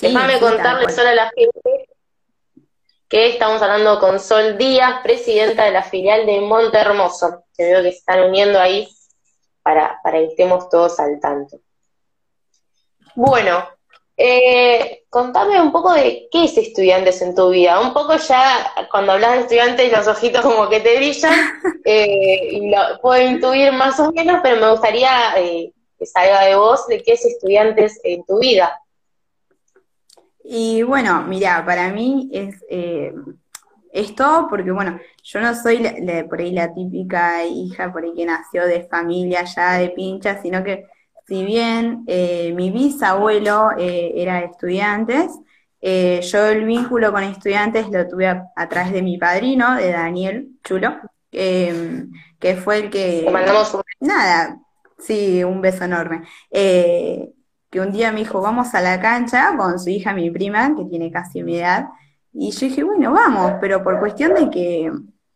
Déjame 0.00 0.40
contarles 0.40 0.92
solo 0.92 1.10
a 1.10 1.14
la 1.14 1.30
gente 1.36 1.88
que 3.08 3.28
estamos 3.28 3.62
hablando 3.62 4.00
con 4.00 4.18
Sol 4.18 4.58
Díaz, 4.58 5.02
presidenta 5.04 5.66
de 5.66 5.70
la 5.70 5.84
filial 5.84 6.26
de 6.26 6.40
Monte 6.40 6.78
Hermoso. 6.78 7.44
que 7.56 7.62
veo 7.62 7.82
que 7.84 7.92
se 7.92 7.98
están 7.98 8.24
uniendo 8.24 8.58
ahí 8.58 8.88
para, 9.68 10.00
para 10.02 10.20
que 10.20 10.28
estemos 10.28 10.70
todos 10.70 10.98
al 10.98 11.20
tanto. 11.20 11.60
Bueno, 13.14 13.68
eh, 14.16 15.04
contame 15.10 15.60
un 15.60 15.70
poco 15.70 15.92
de 15.92 16.26
qué 16.32 16.44
es 16.44 16.56
estudiantes 16.56 17.20
en 17.20 17.34
tu 17.34 17.50
vida. 17.50 17.78
Un 17.78 17.92
poco 17.92 18.16
ya, 18.16 18.72
cuando 18.90 19.12
hablas 19.12 19.32
de 19.32 19.40
estudiantes, 19.40 19.92
los 19.92 20.06
ojitos 20.08 20.40
como 20.40 20.70
que 20.70 20.80
te 20.80 20.96
brillan, 20.96 21.34
eh, 21.84 22.48
y 22.50 22.70
lo 22.70 22.98
puedo 23.02 23.22
intuir 23.22 23.70
más 23.72 24.00
o 24.00 24.10
menos, 24.10 24.40
pero 24.42 24.58
me 24.58 24.70
gustaría 24.70 25.34
eh, 25.36 25.70
que 25.98 26.06
salga 26.06 26.46
de 26.46 26.56
vos 26.56 26.86
de 26.86 27.02
qué 27.02 27.12
es 27.12 27.26
estudiantes 27.26 28.00
en 28.04 28.24
tu 28.24 28.38
vida. 28.38 28.80
Y 30.44 30.82
bueno, 30.82 31.24
mira, 31.24 31.62
para 31.66 31.90
mí 31.90 32.30
es 32.32 32.56
esto 33.92 34.46
porque, 34.50 34.70
bueno, 34.70 34.98
yo 35.22 35.40
no 35.40 35.54
soy 35.54 35.82
por 36.28 36.40
ahí 36.40 36.52
la 36.52 36.72
típica 36.72 37.44
hija 37.44 37.92
por 37.92 38.04
ahí 38.04 38.12
que 38.14 38.26
nació 38.26 38.66
de 38.66 38.86
familia 38.88 39.44
ya 39.44 39.78
de 39.78 39.90
pincha, 39.90 40.40
sino 40.42 40.62
que 40.62 40.86
si 41.28 41.44
bien 41.44 42.04
eh, 42.06 42.54
mi 42.56 42.70
bisabuelo 42.70 43.72
eh, 43.76 44.12
era 44.16 44.40
estudiantes, 44.40 45.30
eh, 45.80 46.20
yo 46.22 46.46
el 46.46 46.64
vínculo 46.64 47.12
con 47.12 47.22
estudiantes 47.22 47.88
lo 47.90 48.08
tuve 48.08 48.26
a, 48.26 48.68
través 48.68 48.92
de 48.92 49.02
mi 49.02 49.18
padrino, 49.18 49.74
de 49.76 49.92
Daniel 49.92 50.48
Chulo, 50.64 50.96
que 51.30 52.56
fue 52.64 52.78
el 52.78 52.90
que... 52.90 53.28
mandamos 53.30 53.74
un... 53.74 53.82
Nada, 54.00 54.58
sí, 54.98 55.44
un 55.44 55.60
beso 55.60 55.84
enorme. 55.84 56.22
que 56.50 57.80
un 57.80 57.92
día 57.92 58.10
me 58.10 58.20
dijo, 58.20 58.40
vamos 58.40 58.74
a 58.74 58.80
la 58.80 58.98
cancha 58.98 59.54
con 59.56 59.78
su 59.78 59.90
hija, 59.90 60.14
mi 60.14 60.30
prima, 60.30 60.74
que 60.74 60.86
tiene 60.86 61.12
casi 61.12 61.42
mi 61.42 61.58
edad, 61.58 61.88
y 62.40 62.52
yo 62.52 62.68
dije, 62.68 62.84
bueno, 62.84 63.12
vamos, 63.12 63.54
pero 63.60 63.82
por 63.82 63.98
cuestión 63.98 64.32
de 64.34 64.48
que, 64.48 64.92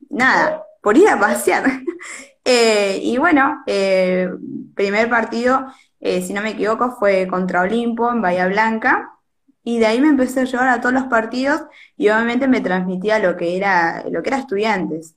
nada, 0.08 0.64
por 0.80 0.96
ir 0.96 1.08
a 1.08 1.18
pasear. 1.18 1.64
Eh, 2.44 2.98
y 3.00 3.18
bueno, 3.18 3.62
eh, 3.68 4.28
primer 4.74 5.08
partido, 5.08 5.64
eh, 6.00 6.22
si 6.22 6.32
no 6.32 6.42
me 6.42 6.50
equivoco, 6.50 6.96
fue 6.98 7.28
contra 7.28 7.60
Olimpo 7.60 8.10
en 8.10 8.20
Bahía 8.20 8.48
Blanca. 8.48 9.12
Y 9.62 9.78
de 9.78 9.86
ahí 9.86 10.00
me 10.00 10.08
empecé 10.08 10.40
a 10.40 10.44
llevar 10.44 10.68
a 10.68 10.80
todos 10.80 10.92
los 10.92 11.04
partidos 11.04 11.62
y 11.96 12.08
obviamente 12.08 12.48
me 12.48 12.60
transmitía 12.60 13.20
lo 13.20 13.36
que 13.36 13.56
era, 13.56 14.02
lo 14.10 14.24
que 14.24 14.30
era 14.30 14.38
estudiantes. 14.38 15.14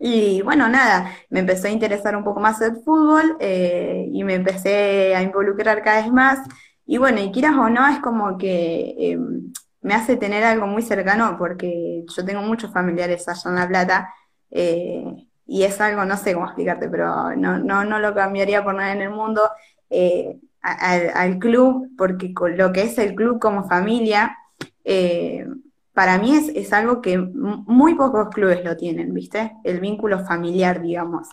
Y 0.00 0.40
bueno, 0.40 0.70
nada, 0.70 1.12
me 1.28 1.40
empezó 1.40 1.66
a 1.68 1.70
interesar 1.70 2.16
un 2.16 2.24
poco 2.24 2.40
más 2.40 2.58
el 2.62 2.76
fútbol 2.76 3.36
y 3.40 4.24
me 4.24 4.36
empecé 4.36 5.14
a 5.14 5.20
involucrar 5.20 5.82
cada 5.82 6.00
vez 6.00 6.10
más. 6.10 6.38
Y 6.86 6.96
bueno, 6.96 7.20
y 7.20 7.30
quieras 7.30 7.56
o 7.56 7.68
no, 7.68 7.86
es 7.88 7.98
como 8.00 8.38
que 8.38 8.94
em, 8.98 9.52
me 9.80 9.94
hace 9.94 10.16
tener 10.16 10.44
algo 10.44 10.66
muy 10.66 10.82
cercano 10.82 11.36
porque 11.38 12.04
yo 12.06 12.24
tengo 12.24 12.42
muchos 12.42 12.72
familiares 12.72 13.28
allá 13.28 13.50
en 13.50 13.54
La 13.54 13.68
Plata 13.68 14.14
eh, 14.50 15.04
y 15.46 15.62
es 15.62 15.80
algo, 15.80 16.04
no 16.04 16.16
sé 16.16 16.34
cómo 16.34 16.46
explicarte, 16.46 16.88
pero 16.88 17.34
no, 17.36 17.58
no, 17.58 17.84
no 17.84 17.98
lo 17.98 18.14
cambiaría 18.14 18.62
por 18.64 18.74
nada 18.74 18.92
en 18.92 19.02
el 19.02 19.10
mundo 19.10 19.42
eh, 19.88 20.38
al, 20.60 21.38
club, 21.38 21.88
porque 21.96 22.34
lo 22.56 22.72
que 22.72 22.82
es 22.82 22.98
el 22.98 23.14
club 23.14 23.38
como 23.38 23.66
familia, 23.66 24.36
eh, 24.84 25.46
para 25.94 26.18
mí 26.18 26.34
es, 26.36 26.48
es, 26.50 26.72
algo 26.72 27.00
que 27.00 27.16
muy 27.16 27.94
pocos 27.94 28.28
clubes 28.28 28.62
lo 28.64 28.76
tienen, 28.76 29.14
¿viste? 29.14 29.52
El 29.64 29.80
vínculo 29.80 30.24
familiar, 30.26 30.82
digamos. 30.82 31.28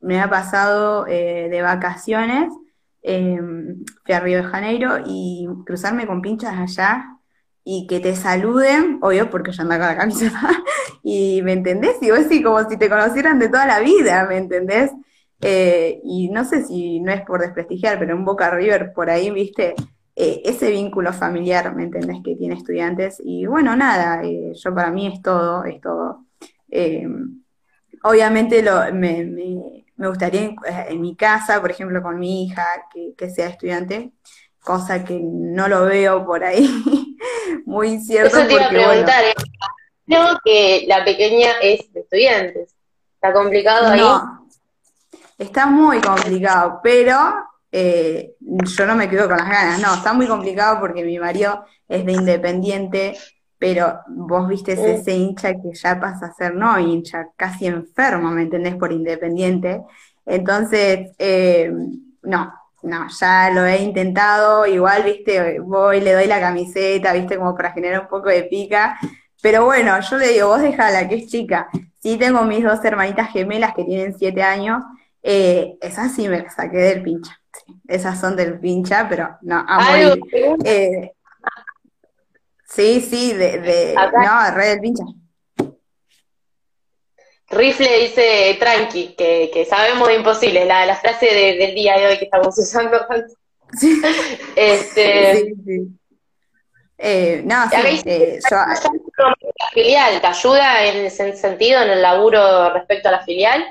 me 0.00 0.20
ha 0.20 0.28
pasado 0.28 1.04
de 1.04 1.60
vacaciones 1.62 2.52
eh, 3.04 3.38
fui 4.04 4.14
a 4.14 4.20
Río 4.20 4.38
de 4.38 4.48
Janeiro 4.48 4.96
y 5.06 5.46
cruzarme 5.66 6.06
con 6.06 6.22
pinchas 6.22 6.58
allá 6.58 7.18
y 7.62 7.86
que 7.86 8.00
te 8.00 8.16
saluden, 8.16 8.98
obvio, 9.02 9.30
porque 9.30 9.52
yo 9.52 9.62
andaba 9.62 9.86
con 9.86 9.94
la 9.94 10.00
camiseta, 10.00 10.50
y 11.02 11.42
¿me 11.42 11.52
entendés? 11.52 11.96
Y 12.02 12.10
vos 12.10 12.20
sí, 12.28 12.42
como 12.42 12.68
si 12.68 12.76
te 12.78 12.88
conocieran 12.88 13.38
de 13.38 13.48
toda 13.48 13.66
la 13.66 13.80
vida, 13.80 14.26
¿me 14.26 14.38
entendés? 14.38 14.90
Eh, 15.40 16.00
y 16.04 16.30
no 16.30 16.44
sé 16.44 16.64
si 16.64 17.00
no 17.00 17.12
es 17.12 17.22
por 17.22 17.40
desprestigiar, 17.40 17.98
pero 17.98 18.14
en 18.14 18.24
Boca 18.24 18.50
River, 18.50 18.92
por 18.94 19.10
ahí, 19.10 19.30
viste, 19.30 19.74
eh, 20.16 20.42
ese 20.44 20.70
vínculo 20.70 21.12
familiar, 21.12 21.74
¿me 21.74 21.84
entendés? 21.84 22.18
Que 22.24 22.36
tiene 22.36 22.54
estudiantes. 22.54 23.20
Y 23.24 23.46
bueno, 23.46 23.76
nada, 23.76 24.22
eh, 24.24 24.52
yo 24.54 24.74
para 24.74 24.90
mí 24.90 25.06
es 25.06 25.22
todo, 25.22 25.64
es 25.64 25.80
todo. 25.80 26.24
obviamente 28.02 28.62
lo, 28.62 28.92
me, 28.94 29.24
me 29.24 29.83
gustaría 29.96 30.42
eh, 30.42 30.86
en, 30.88 31.00
mi 31.00 31.16
casa, 31.16 31.60
por 31.60 31.70
ejemplo, 31.70 32.02
con 32.02 32.18
mi 32.18 32.44
hija, 32.44 32.64
que, 33.16 33.30
sea 33.30 33.48
estudiante, 33.48 34.12
cosa 34.60 35.04
que 35.04 35.20
no 35.22 35.68
lo 35.68 35.84
veo 35.84 36.24
por 36.24 36.44
ahí 36.44 37.16
muy 37.66 37.98
cierto. 38.00 38.38
Eso 38.38 38.46
te 38.46 38.54
iba 38.54 38.66
a 38.66 38.68
preguntar, 38.70 39.24
creo 40.06 40.38
que 40.44 40.84
la 40.86 41.04
pequeña 41.04 41.52
es 41.62 41.92
de 41.92 42.00
estudiantes. 42.00 42.74
¿Está 43.14 43.32
complicado 43.32 43.88
ahí? 43.88 44.00
No, 44.00 44.48
está 45.38 45.66
muy 45.66 46.00
complicado, 46.00 46.80
pero 46.82 47.34
eh, 47.70 48.34
yo 48.40 48.86
no 48.86 48.94
me 48.94 49.08
quedo 49.08 49.28
con 49.28 49.36
las 49.36 49.48
ganas, 49.48 49.80
no, 49.80 49.94
está 49.94 50.12
muy 50.12 50.26
complicado 50.26 50.78
porque 50.80 51.04
mi 51.04 51.18
marido 51.18 51.64
es 51.88 52.04
de 52.04 52.12
independiente 52.12 53.16
pero 53.64 54.00
vos 54.08 54.46
viste 54.46 54.72
ese 54.72 55.16
hincha 55.16 55.54
que 55.54 55.72
ya 55.72 55.98
pasa 55.98 56.26
a 56.26 56.34
ser 56.34 56.54
no 56.54 56.78
hincha, 56.78 57.28
casi 57.34 57.64
enfermo, 57.66 58.30
¿me 58.30 58.42
entendés? 58.42 58.76
Por 58.76 58.92
independiente. 58.92 59.80
Entonces, 60.26 61.12
eh, 61.18 61.72
no, 62.24 62.52
no, 62.82 63.06
ya 63.08 63.50
lo 63.52 63.64
he 63.64 63.78
intentado, 63.82 64.66
igual, 64.66 65.04
viste, 65.04 65.60
voy, 65.60 66.02
le 66.02 66.12
doy 66.12 66.26
la 66.26 66.40
camiseta, 66.40 67.14
viste, 67.14 67.38
como 67.38 67.56
para 67.56 67.72
generar 67.72 68.02
un 68.02 68.08
poco 68.08 68.28
de 68.28 68.42
pica. 68.42 68.98
Pero 69.40 69.64
bueno, 69.64 69.98
yo 69.98 70.18
le 70.18 70.28
digo, 70.28 70.48
vos 70.48 70.60
dejala, 70.60 71.08
que 71.08 71.14
es 71.14 71.28
chica. 71.28 71.70
Sí 72.00 72.18
tengo 72.18 72.42
mis 72.42 72.62
dos 72.62 72.84
hermanitas 72.84 73.32
gemelas 73.32 73.72
que 73.74 73.84
tienen 73.84 74.14
siete 74.18 74.42
años, 74.42 74.84
eh, 75.22 75.78
esas 75.80 76.14
sí 76.14 76.28
me 76.28 76.42
las 76.42 76.54
saqué 76.54 76.76
del 76.76 77.02
pincha. 77.02 77.40
esas 77.88 78.20
son 78.20 78.36
del 78.36 78.60
pincha, 78.60 79.08
pero 79.08 79.38
no, 79.40 79.64
a 79.66 79.80
morir. 79.80 80.20
Sí, 82.74 83.00
sí, 83.00 83.32
de, 83.32 83.58
de 83.60 83.94
no, 83.94 84.54
Red 84.54 84.70
del 84.70 84.80
Pincha. 84.80 85.04
Rifle 87.50 88.00
dice 88.00 88.56
tranqui, 88.58 89.14
que, 89.16 89.50
que 89.52 89.64
sabemos 89.64 90.08
de 90.08 90.14
imposible, 90.16 90.64
la, 90.64 90.84
la 90.86 90.96
frase 90.96 91.26
del 91.26 91.74
día 91.74 91.96
de 91.98 92.06
hoy 92.06 92.18
que 92.18 92.24
estamos 92.24 92.58
usando. 92.58 92.98
Sí. 93.76 94.00
Este, 94.54 95.52
sí, 95.64 95.88
Eh, 96.96 97.42
no, 97.44 97.68
sí, 97.70 98.02
eh, 98.04 98.38
yo... 98.48 98.56
La 98.56 99.68
filial, 99.72 100.20
¿te 100.20 100.26
ayuda 100.28 100.84
en 100.84 101.06
ese 101.06 101.36
sentido, 101.36 101.82
en 101.82 101.90
el 101.90 102.02
laburo 102.02 102.72
respecto 102.72 103.08
a 103.08 103.12
la 103.12 103.24
filial? 103.24 103.64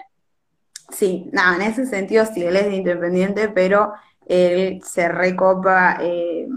Sí, 0.91 1.29
nada, 1.31 1.55
en 1.55 1.61
ese 1.61 1.85
sentido 1.85 2.25
sí, 2.25 2.43
él 2.43 2.57
es 2.57 2.65
de 2.65 2.75
Independiente, 2.75 3.47
pero 3.47 3.93
él 4.25 4.81
se 4.83 5.07
recopa, 5.07 5.99
eh, 6.01 6.47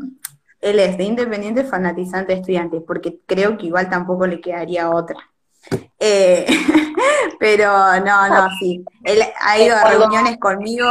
él 0.61 0.79
es 0.79 0.97
de 0.97 1.05
Independiente 1.05 1.65
fanatizante 1.65 2.33
de 2.33 2.41
estudiantes, 2.41 2.83
porque 2.87 3.21
creo 3.27 3.57
que 3.57 3.67
igual 3.67 3.89
tampoco 3.89 4.27
le 4.27 4.41
quedaría 4.41 4.91
otra. 4.91 5.19
Eh, 5.99 6.47
pero 7.39 7.71
no, 8.01 8.29
no, 8.29 8.49
sí. 8.59 8.85
Él 9.05 9.23
ha 9.41 9.59
ido 9.59 9.77
a 9.77 9.91
reuniones 9.91 10.39
conmigo. 10.39 10.87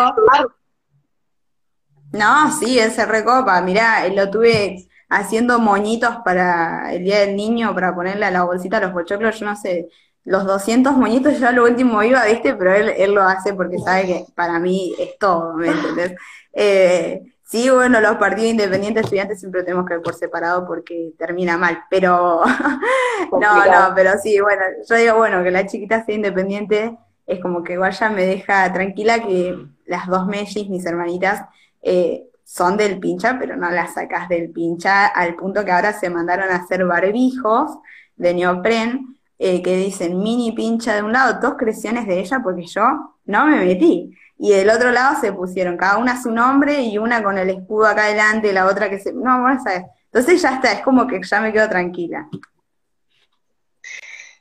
No, 2.12 2.52
sí, 2.52 2.80
él 2.80 2.92
se 2.92 3.06
recopa. 3.06 3.62
Mirá, 3.62 4.08
lo 4.10 4.30
tuve 4.30 4.88
haciendo 5.10 5.60
moñitos 5.60 6.18
para 6.24 6.94
el 6.94 7.04
Día 7.04 7.20
del 7.20 7.36
Niño, 7.36 7.74
para 7.74 7.94
ponerle 7.94 8.26
a 8.26 8.32
la 8.32 8.44
bolsita 8.44 8.78
a 8.78 8.82
los 8.82 8.92
pochoclos, 8.92 9.40
yo 9.40 9.46
no 9.46 9.56
sé, 9.56 9.90
los 10.24 10.46
200 10.46 10.98
moñitos 10.98 11.40
ya 11.40 11.52
lo 11.52 11.64
último 11.64 12.02
iba, 12.04 12.26
¿viste? 12.26 12.56
Pero 12.56 12.74
él, 12.74 12.90
él 12.98 13.14
lo 13.14 13.22
hace 13.24 13.54
porque 13.54 13.78
sabe 13.78 14.08
que 14.08 14.26
para 14.34 14.60
mí 14.60 14.96
es 14.98 15.18
todo, 15.20 15.54
¿me 15.54 15.68
entendés? 15.68 16.16
Eh, 16.52 17.22
sí, 17.46 17.70
bueno, 17.70 18.02
los 18.02 18.18
partidos 18.18 18.52
independientes 18.52 19.06
estudiantes 19.06 19.40
siempre 19.40 19.64
tenemos 19.64 19.86
que 19.86 19.94
ver 19.94 20.04
por 20.04 20.14
separado 20.14 20.68
porque 20.68 21.14
termina 21.18 21.58
mal, 21.58 21.84
pero 21.90 22.42
no, 23.32 23.66
no, 23.66 23.94
pero 23.96 24.12
sí, 24.22 24.40
bueno, 24.42 24.62
yo 24.88 24.96
digo, 24.96 25.16
bueno, 25.16 25.44
que 25.44 25.52
la 25.52 25.66
chiquita 25.66 26.04
sea 26.04 26.16
independiente 26.16 26.98
es 27.26 27.40
como 27.40 27.64
que 27.64 27.74
igual 27.74 27.92
ya 27.92 28.10
me 28.10 28.26
deja 28.26 28.72
tranquila 28.74 29.24
que 29.24 29.58
las 29.86 30.08
dos 30.08 30.28
mellis, 30.28 30.70
mis 30.70 30.86
hermanitas, 30.86 31.42
eh, 31.82 32.26
son 32.44 32.78
del 32.78 33.00
pincha, 33.00 33.38
pero 33.40 33.56
no 33.56 33.70
las 33.72 33.96
sacas 33.96 34.30
del 34.30 34.52
pincha, 34.52 35.08
al 35.08 35.36
punto 35.36 35.66
que 35.66 35.72
ahora 35.72 35.94
se 35.94 36.10
mandaron 36.10 36.50
a 36.50 36.58
hacer 36.58 36.86
barbijos 36.86 37.72
de 38.16 38.34
neopren 38.34 39.18
eh, 39.40 39.62
que 39.62 39.76
dicen 39.78 40.20
mini 40.20 40.52
pincha 40.54 40.96
de 40.96 41.04
un 41.04 41.12
lado, 41.12 41.40
dos 41.42 41.56
creaciones 41.58 42.08
de 42.08 42.20
ella 42.20 42.40
porque 42.44 42.66
yo 42.66 42.84
no 43.26 43.46
me 43.48 43.66
metí. 43.66 44.16
Y 44.38 44.52
del 44.52 44.70
otro 44.70 44.92
lado 44.92 45.20
se 45.20 45.32
pusieron 45.32 45.78
cada 45.78 45.98
una 45.98 46.22
su 46.22 46.32
nombre 46.32 46.82
y 46.82 46.98
una 46.98 47.24
con 47.24 47.38
el 47.38 47.50
escudo 47.50 47.88
acá 47.88 48.06
adelante 48.06 48.52
la 48.52 48.66
otra 48.66 48.90
que 48.90 49.00
se... 49.00 49.14
No, 49.14 49.42
bueno, 49.42 49.62
sabes. 49.64 49.84
Entonces 50.06 50.42
ya 50.42 50.56
está, 50.56 50.74
es 50.74 50.82
como 50.82 51.08
que 51.08 51.22
ya 51.24 51.40
me 51.42 51.54
quedo 51.54 51.70
tranquila. 51.70 52.28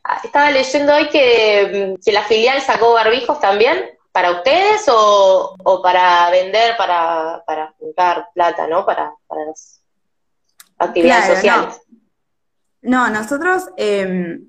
Ah, 0.03 0.21
estaba 0.23 0.51
leyendo 0.51 0.95
hoy 0.95 1.09
que, 1.09 1.97
mm, 1.97 2.03
que 2.05 2.13
la 2.13 2.23
filial 2.25 2.61
sacó 2.61 2.93
barbijos 2.93 3.41
también 3.41 3.91
para 4.13 4.33
ustedes 4.33 4.85
o, 4.89 5.57
o 5.65 5.83
para 5.83 6.31
vender, 6.31 6.77
para, 6.77 7.43
para 7.47 7.73
juntar 7.79 8.29
plata, 8.35 8.67
¿no? 8.67 8.85
Para, 8.85 9.13
para 9.27 9.47
las 9.47 9.83
actividades 10.79 11.35
sociales. 11.35 11.81
No, 12.83 13.09
nosotros 13.11 13.71
eh, 13.77 14.41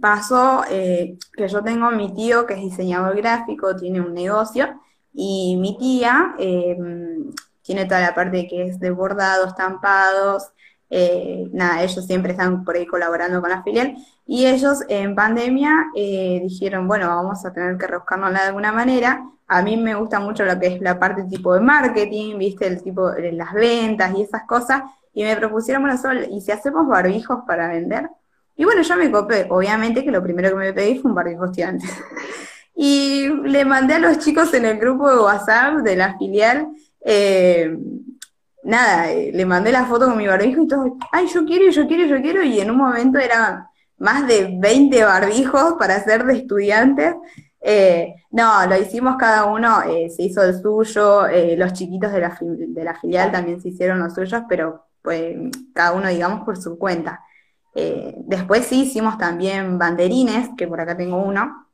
pasó 0.00 0.62
eh, 0.70 1.16
que 1.32 1.48
yo 1.48 1.62
tengo 1.62 1.90
mi 1.90 2.12
tío 2.14 2.46
que 2.46 2.54
es 2.54 2.60
diseñador 2.60 3.16
gráfico, 3.16 3.76
tiene 3.76 4.00
un 4.00 4.14
negocio, 4.14 4.80
y 5.12 5.56
mi 5.56 5.76
tía 5.78 6.34
eh, 6.38 6.76
tiene 7.62 7.86
toda 7.86 8.00
la 8.00 8.14
parte 8.14 8.46
que 8.48 8.68
es 8.68 8.80
de 8.80 8.90
bordados, 8.90 9.48
estampados, 9.48 10.50
eh, 10.90 11.48
nada, 11.52 11.82
ellos 11.82 12.04
siempre 12.06 12.32
están 12.32 12.64
por 12.64 12.76
ahí 12.76 12.86
colaborando 12.86 13.40
con 13.40 13.50
la 13.50 13.62
filial, 13.62 13.96
y 14.26 14.46
ellos 14.46 14.84
en 14.88 15.14
pandemia 15.14 15.86
dijeron, 15.94 16.86
bueno, 16.86 17.08
vamos 17.08 17.44
a 17.44 17.52
tener 17.52 17.76
que 17.78 17.86
rebuscarnos 17.86 18.32
de 18.32 18.38
alguna 18.38 18.72
manera. 18.72 19.24
A 19.48 19.62
mí 19.62 19.76
me 19.76 19.96
gusta 19.96 20.20
mucho 20.20 20.44
lo 20.44 20.60
que 20.60 20.68
es 20.68 20.80
la 20.80 20.98
parte 21.00 21.24
tipo 21.24 21.54
de 21.54 21.60
marketing, 21.60 22.38
viste, 22.38 22.68
el 22.68 22.80
tipo 22.82 23.10
de 23.10 23.32
las 23.32 23.52
ventas 23.52 24.14
y 24.16 24.22
esas 24.22 24.44
cosas, 24.44 24.82
y 25.12 25.24
me 25.24 25.36
propusieron, 25.36 25.82
bueno, 25.82 25.98
Sol, 25.98 26.26
¿y 26.30 26.40
si 26.40 26.52
hacemos 26.52 26.86
barbijos 26.86 27.40
para 27.46 27.66
vender? 27.66 28.08
Y 28.60 28.64
bueno, 28.66 28.82
yo 28.82 28.94
me 28.94 29.10
copé. 29.10 29.46
Obviamente 29.48 30.04
que 30.04 30.10
lo 30.10 30.22
primero 30.22 30.50
que 30.50 30.56
me 30.56 30.72
pedí 30.74 30.98
fue 30.98 31.10
un 31.10 31.14
barbijo 31.14 31.46
estudiante. 31.46 31.86
y 32.74 33.26
le 33.44 33.64
mandé 33.64 33.94
a 33.94 33.98
los 33.98 34.18
chicos 34.18 34.52
en 34.52 34.66
el 34.66 34.78
grupo 34.78 35.08
de 35.08 35.18
WhatsApp 35.18 35.76
de 35.78 35.96
la 35.96 36.18
filial, 36.18 36.68
eh, 37.02 37.74
nada, 38.62 39.10
eh, 39.12 39.30
le 39.32 39.46
mandé 39.46 39.72
la 39.72 39.86
foto 39.86 40.04
con 40.04 40.18
mi 40.18 40.26
barbijo 40.26 40.62
y 40.62 40.68
todo, 40.68 40.98
ay, 41.10 41.26
yo 41.32 41.46
quiero, 41.46 41.70
yo 41.70 41.86
quiero, 41.86 42.04
yo 42.04 42.20
quiero. 42.20 42.42
Y 42.42 42.60
en 42.60 42.70
un 42.70 42.76
momento 42.76 43.18
eran 43.18 43.64
más 43.96 44.28
de 44.28 44.54
20 44.60 45.04
barbijos 45.04 45.76
para 45.78 45.96
hacer 45.96 46.26
de 46.26 46.34
estudiantes. 46.34 47.14
Eh, 47.62 48.14
no, 48.30 48.66
lo 48.66 48.76
hicimos 48.76 49.16
cada 49.16 49.46
uno, 49.46 49.80
se 50.14 50.22
hizo 50.22 50.42
el 50.42 50.60
suyo, 50.60 51.22
los 51.56 51.72
chiquitos 51.72 52.12
de 52.12 52.20
la, 52.20 52.36
de 52.38 52.84
la 52.84 52.94
filial 52.94 53.32
también 53.32 53.58
se 53.58 53.70
hicieron 53.70 54.00
los 54.00 54.12
suyos, 54.12 54.42
pero 54.50 54.84
pues 55.00 55.34
cada 55.72 55.92
uno, 55.92 56.10
digamos, 56.10 56.44
por 56.44 56.58
su 56.58 56.76
cuenta. 56.78 57.24
Eh, 57.74 58.14
después 58.16 58.66
sí 58.66 58.82
hicimos 58.82 59.16
también 59.18 59.78
banderines, 59.78 60.50
que 60.56 60.66
por 60.66 60.80
acá 60.80 60.96
tengo 60.96 61.18
uno. 61.18 61.68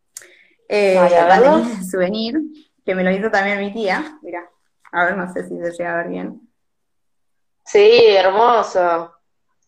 Eh, 0.68 0.94
banderines 0.96 1.78
de 1.78 1.84
souvenir, 1.84 2.38
que 2.84 2.94
me 2.94 3.04
lo 3.04 3.10
hizo 3.10 3.30
también 3.30 3.60
mi 3.60 3.72
tía. 3.72 4.18
Mira, 4.22 4.48
a 4.92 5.04
ver, 5.04 5.16
no 5.16 5.32
sé 5.32 5.48
si 5.48 5.56
se 5.58 5.70
llega 5.72 5.94
a 5.94 5.96
ver 5.98 6.08
bien. 6.08 6.40
Sí, 7.64 8.06
hermoso. 8.08 9.12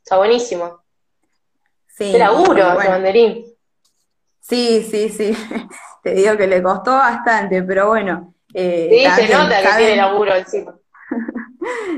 Está 0.03 0.17
buenísimo. 0.19 0.83
Sí. 1.89 2.13
Qué 2.13 2.19
laburo 2.19 2.77
banderín. 2.77 3.45
Sí, 4.41 4.87
sí, 4.89 5.09
sí. 5.09 5.37
Te 6.03 6.15
digo 6.15 6.37
que 6.37 6.47
le 6.47 6.63
costó 6.63 6.93
bastante, 6.93 7.63
pero 7.63 7.89
bueno. 7.89 8.35
Eh, 8.55 9.11
sí, 9.15 9.27
se 9.27 9.35
nota 9.35 9.61
que 9.61 9.77
tiene 9.77 9.97
laburo 9.97 10.35
encima. 10.35 10.79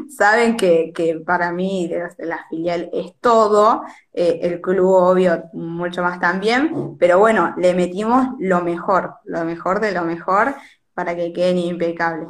Saben 0.09 0.57
que, 0.57 0.93
para 1.25 1.53
mí 1.53 1.91
la 2.19 2.47
filial 2.49 2.91
es 2.93 3.15
todo, 3.21 3.83
eh, 4.13 4.41
el 4.43 4.61
club 4.61 4.93
obvio 4.93 5.45
mucho 5.53 6.03
más 6.03 6.21
también, 6.21 6.97
pero 6.99 7.19
bueno, 7.19 7.55
le 7.57 7.75
metimos 7.75 8.29
lo 8.39 8.61
mejor, 8.61 9.15
lo 9.25 9.45
mejor 9.45 9.81
de 9.81 9.93
lo 9.93 10.03
mejor 10.03 10.55
para 10.95 11.17
que 11.17 11.33
queden 11.33 11.59
impecables. 11.59 12.29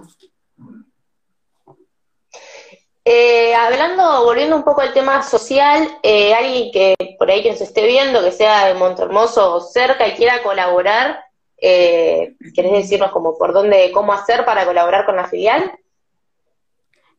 Eh, 3.05 3.55
hablando, 3.55 4.25
volviendo 4.25 4.57
un 4.57 4.63
poco 4.63 4.83
al 4.83 4.93
tema 4.93 5.23
social, 5.23 5.89
eh, 6.03 6.35
alguien 6.35 6.71
que 6.71 7.17
por 7.19 7.31
ahí 7.31 7.43
que 7.43 7.51
nos 7.51 7.61
esté 7.61 7.87
viendo, 7.87 8.23
que 8.23 8.31
sea 8.31 8.67
de 8.67 8.75
Montermoso 8.75 9.55
o 9.55 9.61
cerca 9.61 10.07
y 10.07 10.13
quiera 10.13 10.43
colaborar, 10.43 11.25
¿querés 11.59 12.73
decirnos 12.73 13.11
como 13.11 13.37
por 13.37 13.53
dónde, 13.53 13.91
cómo 13.93 14.13
hacer 14.13 14.45
para 14.45 14.65
colaborar 14.65 15.05
con 15.07 15.17
la 15.17 15.27
filial? 15.27 15.73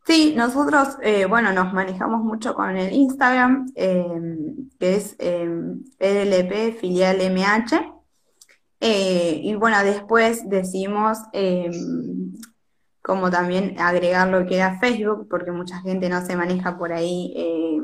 Sí, 0.04 0.34
nosotros, 0.36 0.96
eh, 1.00 1.26
bueno, 1.26 1.52
nos 1.52 1.72
manejamos 1.72 2.24
mucho 2.24 2.54
con 2.54 2.76
el 2.76 2.92
Instagram, 2.92 3.70
em, 3.76 4.68
que 4.78 4.96
es 4.96 5.14
eh, 5.20 5.48
PDLP 5.98 6.72
filial 6.80 7.20
MH. 7.20 7.92
Eh, 8.80 9.40
y 9.44 9.54
bueno, 9.54 9.82
después 9.84 10.48
decidimos 10.48 11.18
em, 11.32 12.32
como 13.00 13.30
también 13.30 13.76
agregar 13.78 14.28
lo 14.28 14.44
que 14.44 14.56
era 14.56 14.80
Facebook, 14.80 15.28
porque 15.30 15.52
mucha 15.52 15.80
gente 15.80 16.08
no 16.08 16.24
se 16.24 16.36
maneja 16.36 16.76
por 16.76 16.92
ahí 16.92 17.80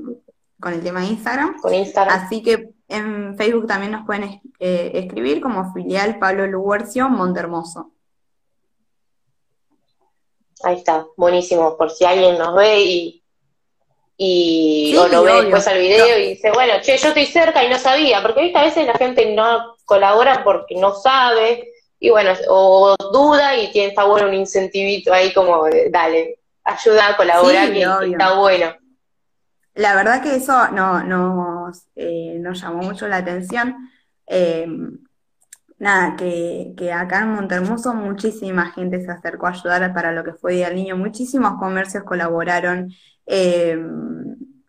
con 0.61 0.73
el 0.73 0.83
tema 0.83 1.01
de 1.01 1.07
Instagram. 1.09 1.61
Con 1.61 1.73
Instagram. 1.73 2.21
Así 2.21 2.43
que 2.43 2.71
en 2.89 3.37
Facebook 3.37 3.67
también 3.67 3.93
nos 3.93 4.07
pueden 4.07 4.41
escribir 4.59 5.41
como 5.41 5.73
filial 5.73 6.19
Pablo 6.19 6.47
Luguercio 6.49 7.09
Montermoso. 7.09 7.93
Ahí 10.63 10.77
está, 10.77 11.07
buenísimo, 11.17 11.77
por 11.77 11.91
si 11.91 12.05
alguien 12.05 12.39
nos 12.39 12.55
ve 12.55 12.81
y, 12.81 13.23
y 14.17 14.97
o 14.97 15.07
lo 15.09 15.23
ve 15.23 15.43
después 15.43 15.67
al 15.69 15.79
video 15.79 16.19
y 16.19 16.29
dice, 16.31 16.51
bueno, 16.51 16.75
che, 16.83 16.97
yo 16.97 17.09
estoy 17.09 17.27
cerca 17.27 17.63
y 17.65 17.71
no 17.71 17.79
sabía, 17.79 18.21
porque 18.23 18.43
¿viste? 18.43 18.59
a 18.59 18.65
veces 18.65 18.87
la 18.87 18.95
gente 18.95 19.35
no 19.35 19.77
colabora 19.85 20.43
porque 20.43 20.75
no 20.75 20.95
sabe, 20.95 21.73
y 22.01 22.11
bueno, 22.11 22.33
o 22.49 22.97
duda 23.13 23.57
y 23.57 23.71
tiene, 23.71 23.89
está 23.89 24.05
bueno 24.05 24.29
un 24.29 24.35
incentivito 24.35 25.13
ahí 25.13 25.33
como, 25.33 25.65
dale, 25.91 26.39
ayuda 26.65 27.09
a 27.09 27.17
colaborar 27.17 27.75
y, 27.75 27.83
está 27.83 28.35
bueno. 28.35 28.77
La 29.75 29.95
verdad 29.95 30.23
que 30.23 30.35
eso 30.35 30.69
no, 30.73 31.05
nos, 31.05 31.85
eh, 31.95 32.37
nos 32.41 32.61
llamó 32.61 32.83
mucho 32.83 33.07
la 33.07 33.19
atención. 33.19 33.77
Eh, 34.27 34.67
nada, 35.79 36.17
que, 36.17 36.75
que 36.77 36.93
acá 36.93 37.23
en 37.23 37.31
Montermoso 37.35 37.95
muchísima 37.95 38.73
gente 38.73 39.01
se 39.05 39.11
acercó 39.11 39.47
a 39.47 39.51
ayudar 39.51 39.93
para 39.95 40.13
lo 40.13 40.25
que 40.25 40.35
fue 40.35 40.55
Día 40.55 40.71
Niño, 40.71 40.97
muchísimos 40.97 41.59
comercios 41.59 42.05
colaboraron 42.05 42.91
eh, 43.27 43.79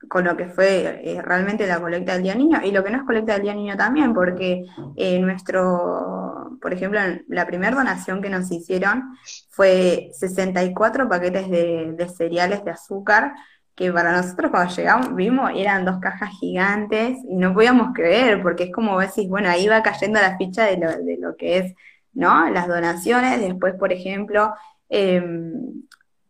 con 0.10 0.26
lo 0.26 0.36
que 0.36 0.48
fue 0.48 1.02
eh, 1.04 1.22
realmente 1.22 1.68
la 1.68 1.80
colecta 1.80 2.14
del 2.14 2.24
Día 2.24 2.36
Niño 2.36 2.60
y 2.64 2.72
lo 2.72 2.84
que 2.84 2.90
no 2.90 2.98
es 2.98 3.04
colecta 3.04 3.34
del 3.34 3.44
Día 3.44 3.54
Niño 3.54 3.78
también, 3.78 4.14
porque 4.14 4.66
eh, 4.98 5.20
nuestro, 5.20 6.58
por 6.62 6.74
ejemplo, 6.74 7.00
la 7.28 7.46
primera 7.46 7.76
donación 7.76 8.22
que 8.22 8.30
nos 8.30 8.52
hicieron 8.52 9.04
fue 9.50 10.10
64 10.14 11.08
paquetes 11.08 11.50
de, 11.50 11.94
de 11.96 12.10
cereales 12.10 12.66
de 12.66 12.72
azúcar 12.72 13.34
que 13.80 13.94
para 13.94 14.12
nosotros 14.12 14.52
cuando 14.52 14.76
llegamos, 14.76 15.16
vimos, 15.16 15.52
eran 15.56 15.86
dos 15.86 16.00
cajas 16.00 16.32
gigantes 16.38 17.18
y 17.24 17.38
no 17.38 17.54
podíamos 17.54 17.94
creer, 17.94 18.42
porque 18.44 18.66
es 18.66 18.74
como 18.74 19.00
decís, 19.00 19.30
bueno, 19.30 19.50
ahí 19.50 19.70
va 19.70 19.82
cayendo 19.82 20.20
la 20.20 20.36
ficha 20.36 20.66
de 20.66 20.76
lo, 20.76 20.92
de 20.92 21.18
lo 21.18 21.38
que 21.38 21.60
es, 21.60 21.76
¿no? 22.12 22.50
Las 22.50 22.68
donaciones, 22.68 23.40
después, 23.40 23.76
por 23.76 23.94
ejemplo, 23.94 24.54
eh, 24.90 25.24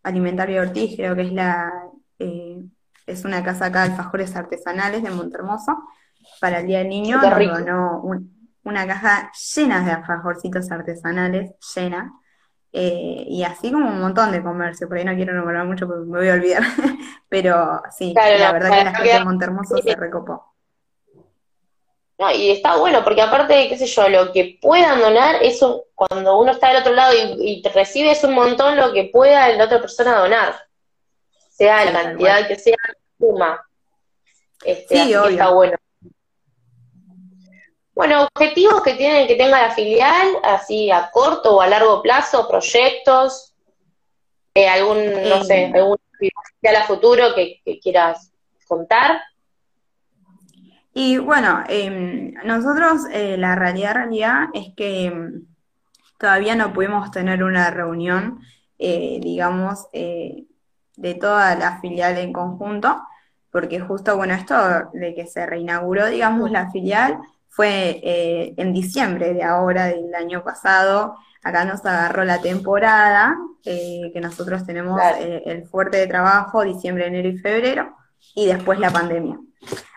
Alimentario 0.04 0.62
Ortiz, 0.62 0.96
creo 0.96 1.16
que 1.16 1.24
es 1.24 1.34
la, 1.34 1.74
eh, 2.20 2.62
es 3.08 3.26
una 3.26 3.44
casa 3.44 3.66
acá 3.66 3.80
de 3.82 3.94
alfajores 3.94 4.36
artesanales 4.36 5.02
de 5.02 5.10
Montermoso, 5.10 5.76
para 6.40 6.60
el 6.60 6.68
Día 6.68 6.78
del 6.80 6.90
Niño 6.90 7.20
nos 7.20 7.36
donó 7.36 8.04
una 8.64 8.86
caja 8.86 9.32
llena 9.56 9.84
de 9.84 9.92
alfajorcitos 9.94 10.70
artesanales, 10.70 11.54
llena, 11.76 12.14
eh, 12.72 13.26
y 13.28 13.44
así 13.44 13.72
como 13.72 13.90
un 13.90 14.00
montón 14.00 14.32
de 14.32 14.44
comercio, 14.44 14.88
por 14.88 14.98
ahí 14.98 15.06
no 15.06 15.16
quiero 15.16 15.34
nombrar 15.34 15.66
mucho 15.66 15.88
porque 15.88 16.06
me 16.06 16.20
voy 16.20 16.30
a 16.30 16.34
olvidar, 16.34 16.62
pero 17.30 17.82
sí, 17.98 18.14
la 18.14 18.52
verdad 18.52 18.70
que 18.70 18.84
la 18.84 18.96
gente 18.96 19.14
de 19.14 19.26
Montermoso 19.26 19.78
se 19.78 19.96
recopó. 19.96 20.54
y 22.36 22.52
está 22.52 22.76
bueno, 22.76 23.04
porque 23.04 23.22
aparte, 23.22 23.70
qué 23.70 23.78
sé 23.78 23.88
yo, 23.88 24.08
lo 24.10 24.32
que 24.32 24.60
puedan 24.62 25.00
donar, 25.00 25.42
eso 25.42 25.86
cuando 25.96 26.38
uno 26.40 26.52
está 26.52 26.68
del 26.68 26.82
otro 26.82 26.94
lado 26.94 27.14
y, 27.40 27.62
te 27.64 27.70
recibe 27.70 28.12
es 28.12 28.24
un 28.24 28.36
montón 28.36 28.78
lo 28.78 28.94
que 28.94 29.10
pueda 29.12 29.50
la 29.50 29.66
otra 29.66 29.82
persona 29.82 30.20
donar, 30.20 30.56
sea 31.50 31.86
la 31.86 32.04
cantidad 32.04 32.48
que 32.48 32.56
sea, 32.56 32.78
suma. 33.18 33.66
Este, 34.64 34.96
sí, 34.96 35.16
obvio. 35.16 35.30
está 35.30 35.50
bueno. 35.50 35.76
Bueno, 38.00 38.30
objetivos 38.34 38.82
que 38.82 38.94
tienen 38.94 39.28
que 39.28 39.36
tenga 39.36 39.62
la 39.62 39.72
filial, 39.72 40.30
así 40.42 40.90
a 40.90 41.12
corto 41.12 41.58
o 41.58 41.62
a 41.62 41.68
largo 41.68 42.02
plazo, 42.02 42.48
proyectos, 42.48 43.54
eh, 44.54 44.70
algún, 44.70 45.00
no 45.28 45.44
sé, 45.44 45.66
algún 45.66 45.98
filial 46.18 46.82
a 46.82 46.86
futuro 46.86 47.36
que, 47.36 47.60
quieras 47.84 48.32
contar. 48.70 49.20
Y 50.94 51.18
bueno, 51.18 51.62
em, 51.68 52.36
nosotros 52.46 53.02
eh, 53.12 53.36
la 53.36 53.56
realidad, 53.56 53.96
realidad 53.96 54.46
es 54.54 54.74
que 54.78 55.08
em, 55.08 55.46
todavía 56.18 56.56
no 56.56 56.72
pudimos 56.72 57.12
tener 57.12 57.44
una 57.44 57.70
reunión, 57.70 58.40
eh, 58.78 59.20
digamos, 59.22 59.90
de 59.92 61.16
toda 61.20 61.54
la 61.58 61.82
filial 61.82 62.18
en 62.18 62.32
conjunto, 62.32 63.04
porque 63.52 63.82
justo, 63.82 64.16
bueno, 64.16 64.36
esto 64.36 64.56
de 64.94 65.14
que 65.16 65.28
se 65.28 65.46
reinauguró, 65.46 66.06
digamos, 66.08 66.50
la 66.50 66.72
filial, 66.72 67.20
fue 67.50 68.00
eh, 68.04 68.54
en 68.58 68.74
diciembre 68.74 69.34
de 69.34 69.44
ahora, 69.44 69.88
del 69.88 70.14
año 70.16 70.44
pasado. 70.44 71.18
Acá 71.44 71.66
nos 71.66 71.86
agarró 71.86 72.24
la 72.24 72.42
temporada, 72.42 73.36
eh, 73.66 74.12
que 74.14 74.22
nosotros 74.22 74.66
tenemos 74.66 75.00
eh, 75.20 75.42
el 75.46 75.66
fuerte 75.66 75.98
de 75.98 76.08
trabajo, 76.08 76.64
diciembre, 76.64 77.08
enero 77.08 77.28
y 77.28 77.38
febrero, 77.38 77.96
y 78.36 78.46
después 78.46 78.80
la 78.80 78.92
pandemia. 78.92 79.40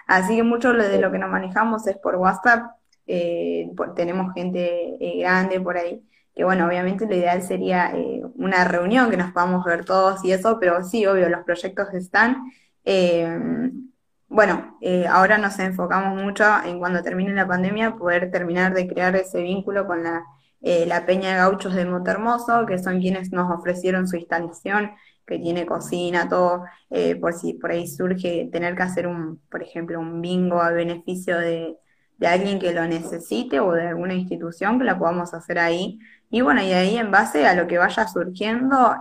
Así 0.06 0.36
que 0.36 0.42
mucho 0.42 0.72
de 0.72 1.00
lo 1.00 1.12
que 1.12 1.18
nos 1.18 1.30
manejamos 1.30 1.86
es 1.86 1.96
por 1.98 2.16
WhatsApp. 2.16 2.72
tenemos 3.94 4.32
gente 4.34 4.96
grande 5.20 5.60
por 5.60 5.76
ahí, 5.76 6.02
que 6.34 6.44
bueno, 6.44 6.66
obviamente 6.66 7.06
lo 7.06 7.14
ideal 7.14 7.42
sería 7.42 7.92
una 8.36 8.64
reunión, 8.64 9.10
que 9.10 9.16
nos 9.16 9.32
podamos 9.32 9.64
ver 9.64 9.84
todos 9.84 10.24
y 10.24 10.32
eso, 10.32 10.58
pero 10.58 10.82
sí, 10.84 11.06
obvio, 11.06 11.28
los 11.28 11.44
proyectos 11.44 11.92
están. 11.94 12.42
Bueno, 14.32 14.78
eh, 14.80 15.06
ahora 15.06 15.36
nos 15.36 15.58
enfocamos 15.58 16.20
mucho 16.22 16.44
en 16.64 16.78
cuando 16.78 17.02
termine 17.02 17.34
la 17.34 17.46
pandemia 17.46 17.96
poder 17.96 18.30
terminar 18.30 18.72
de 18.72 18.88
crear 18.88 19.14
ese 19.14 19.42
vínculo 19.42 19.86
con 19.86 20.02
la, 20.02 20.24
eh, 20.62 20.86
la 20.86 21.04
Peña 21.04 21.32
de 21.32 21.36
Gauchos 21.36 21.74
de 21.74 21.84
Montermoso, 21.84 22.64
que 22.64 22.78
son 22.78 22.98
quienes 23.00 23.30
nos 23.30 23.50
ofrecieron 23.52 24.08
su 24.08 24.16
instalación, 24.16 24.92
que 25.26 25.38
tiene 25.38 25.66
cocina, 25.66 26.30
todo, 26.30 26.64
eh, 26.88 27.14
por 27.16 27.34
si 27.34 27.52
por 27.54 27.72
ahí 27.72 27.86
surge 27.86 28.48
tener 28.50 28.74
que 28.74 28.82
hacer 28.82 29.06
un, 29.06 29.38
por 29.50 29.62
ejemplo, 29.62 30.00
un 30.00 30.22
bingo 30.22 30.62
a 30.62 30.70
beneficio 30.70 31.38
de, 31.38 31.76
de 32.16 32.26
alguien 32.26 32.58
que 32.58 32.72
lo 32.72 32.86
necesite 32.86 33.60
o 33.60 33.72
de 33.72 33.86
alguna 33.88 34.14
institución 34.14 34.78
que 34.78 34.86
la 34.86 34.98
podamos 34.98 35.34
hacer 35.34 35.58
ahí. 35.58 35.98
Y 36.30 36.40
bueno, 36.40 36.62
y 36.62 36.72
ahí 36.72 36.96
en 36.96 37.10
base 37.10 37.46
a 37.46 37.54
lo 37.54 37.66
que 37.66 37.76
vaya 37.76 38.08
surgiendo, 38.08 38.96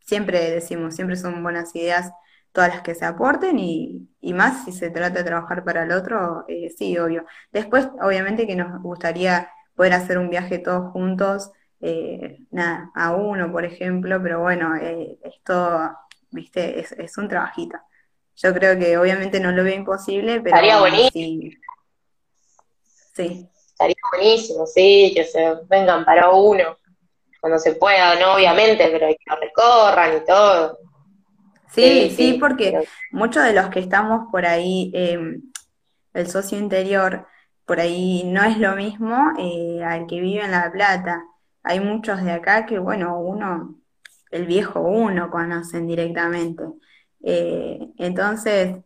siempre 0.00 0.50
decimos, 0.50 0.96
siempre 0.96 1.14
son 1.16 1.42
buenas 1.44 1.74
ideas 1.76 2.12
todas 2.52 2.70
las 2.70 2.82
que 2.82 2.94
se 2.94 3.04
aporten 3.04 3.58
y, 3.58 4.08
más 4.34 4.64
si 4.64 4.72
se 4.72 4.90
trata 4.90 5.18
de 5.18 5.24
trabajar 5.24 5.64
para 5.64 5.82
el 5.82 5.92
otro, 5.92 6.44
eh, 6.48 6.70
sí, 6.70 6.96
obvio. 6.98 7.24
Después, 7.50 7.88
obviamente 8.00 8.46
que 8.46 8.54
nos 8.54 8.80
gustaría 8.82 9.50
poder 9.74 9.94
hacer 9.94 10.18
un 10.18 10.30
viaje 10.30 10.58
todos 10.58 10.92
juntos, 10.92 11.50
eh, 11.80 12.38
nada, 12.50 12.90
a 12.94 13.14
uno, 13.14 13.50
por 13.50 13.64
ejemplo, 13.64 14.22
pero 14.22 14.40
bueno, 14.40 14.76
eh, 14.76 15.18
esto, 15.22 15.90
viste, 16.30 16.78
es, 16.80 17.18
un 17.18 17.28
trabajito. 17.28 17.78
Yo 18.36 18.54
creo 18.54 18.78
que 18.78 18.96
obviamente 18.96 19.40
no 19.40 19.50
lo 19.52 19.64
veo 19.64 19.74
imposible, 19.74 20.40
pero... 20.40 20.56
Estaría 20.56 20.78
buenísimo. 20.78 21.50
Sí. 23.14 23.48
Estaría 23.66 23.96
buenísimo, 24.12 24.66
sí, 24.66 25.12
que 25.14 25.24
se 25.24 25.54
vengan 25.68 26.04
para 26.04 26.30
uno, 26.30 26.76
cuando 27.40 27.58
se 27.58 27.74
pueda, 27.74 28.14
no 28.14 28.34
obviamente, 28.34 28.88
pero 28.92 29.08
que 29.08 29.18
lo 29.26 29.36
recorran 29.36 30.18
y 30.18 30.24
todo. 30.24 30.78
Sí, 31.72 32.10
sí, 32.14 32.36
porque 32.38 32.86
muchos 33.10 33.44
de 33.44 33.54
los 33.54 33.68
que 33.68 33.80
estamos 33.80 34.30
por 34.30 34.44
ahí, 34.44 34.90
eh, 34.94 35.40
el 36.14 36.26
socio 36.26 36.58
interior, 36.58 37.26
por 37.64 37.80
ahí 37.80 38.24
no 38.26 38.44
es 38.44 38.58
lo 38.58 38.76
mismo 38.76 39.32
eh, 39.38 39.82
al 39.82 40.06
que 40.06 40.20
vive 40.20 40.44
en 40.44 40.50
La 40.50 40.70
Plata. 40.70 41.24
Hay 41.62 41.80
muchos 41.80 42.22
de 42.22 42.32
acá 42.32 42.66
que, 42.66 42.78
bueno, 42.78 43.18
uno, 43.18 43.78
el 44.30 44.46
viejo 44.46 44.80
uno 44.80 45.30
conocen 45.30 45.86
directamente. 45.86 46.64
Eh, 47.22 47.78
entonces, 47.98 48.78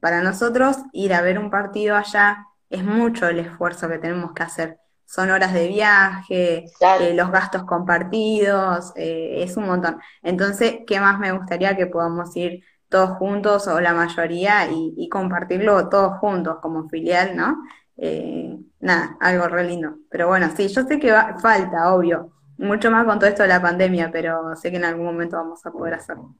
para 0.00 0.22
nosotros 0.22 0.78
ir 0.92 1.14
a 1.14 1.20
ver 1.20 1.38
un 1.38 1.50
partido 1.50 1.94
allá 1.94 2.46
es 2.70 2.82
mucho 2.82 3.28
el 3.28 3.38
esfuerzo 3.38 3.88
que 3.88 3.98
tenemos 3.98 4.32
que 4.32 4.42
hacer 4.42 4.78
son 5.06 5.30
horas 5.30 5.54
de 5.54 5.68
viaje, 5.68 6.64
eh, 7.00 7.14
los 7.14 7.30
gastos 7.30 7.62
compartidos, 7.64 8.92
eh, 8.96 9.42
es 9.42 9.56
un 9.56 9.66
montón. 9.66 10.00
Entonces, 10.22 10.80
¿qué 10.86 11.00
más 11.00 11.18
me 11.18 11.32
gustaría 11.32 11.76
que 11.76 11.86
podamos 11.86 12.36
ir 12.36 12.64
todos 12.88 13.10
juntos 13.18 13.66
o 13.68 13.80
la 13.80 13.94
mayoría 13.94 14.68
y, 14.70 15.08
compartirlo 15.08 15.88
todos 15.88 16.18
juntos 16.18 16.58
como 16.60 16.88
filial, 16.88 17.36
¿no? 17.36 17.56
Eh, 17.96 18.56
nada, 18.80 19.16
algo 19.20 19.48
re 19.48 19.64
lindo. 19.64 19.96
Pero 20.10 20.28
bueno, 20.28 20.50
sí, 20.56 20.68
yo 20.68 20.82
sé 20.82 20.98
que 20.98 21.14
falta, 21.40 21.94
obvio, 21.94 22.32
mucho 22.58 22.90
más 22.90 23.04
con 23.04 23.18
todo 23.18 23.28
esto 23.28 23.42
de 23.42 23.48
la 23.48 23.62
pandemia, 23.62 24.10
pero 24.12 24.54
sé 24.56 24.70
que 24.70 24.76
en 24.76 24.84
algún 24.84 25.06
momento 25.06 25.36
vamos 25.36 25.64
a 25.64 25.70
poder 25.70 25.94
hacerlo. 25.94 26.34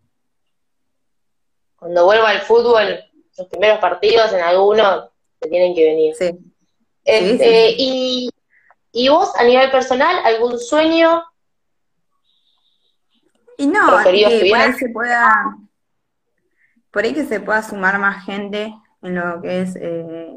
Cuando 1.76 2.04
vuelva 2.04 2.32
el 2.32 2.40
fútbol, 2.40 2.98
los 3.38 3.46
primeros 3.48 3.78
partidos 3.78 4.32
en 4.32 4.40
algunos 4.40 5.08
se 5.40 5.48
tienen 5.48 5.74
que 5.74 5.84
venir. 5.84 6.14
Sí. 6.14 6.38
Este, 7.04 7.74
y 7.78 8.28
¿Y 8.98 9.10
vos, 9.10 9.30
a 9.36 9.44
nivel 9.44 9.70
personal, 9.70 10.16
algún 10.24 10.58
sueño? 10.58 11.22
Y 13.58 13.66
no, 13.66 13.84
por 13.84 14.06
ahí 14.06 14.72
se 14.72 14.88
pueda, 14.88 15.30
por 16.90 17.04
ahí 17.04 17.12
que 17.12 17.26
se 17.26 17.40
pueda 17.40 17.62
sumar 17.62 17.98
más 17.98 18.24
gente 18.24 18.74
en 19.02 19.14
lo 19.14 19.42
que 19.42 19.60
es 19.60 19.76
eh, 19.76 20.30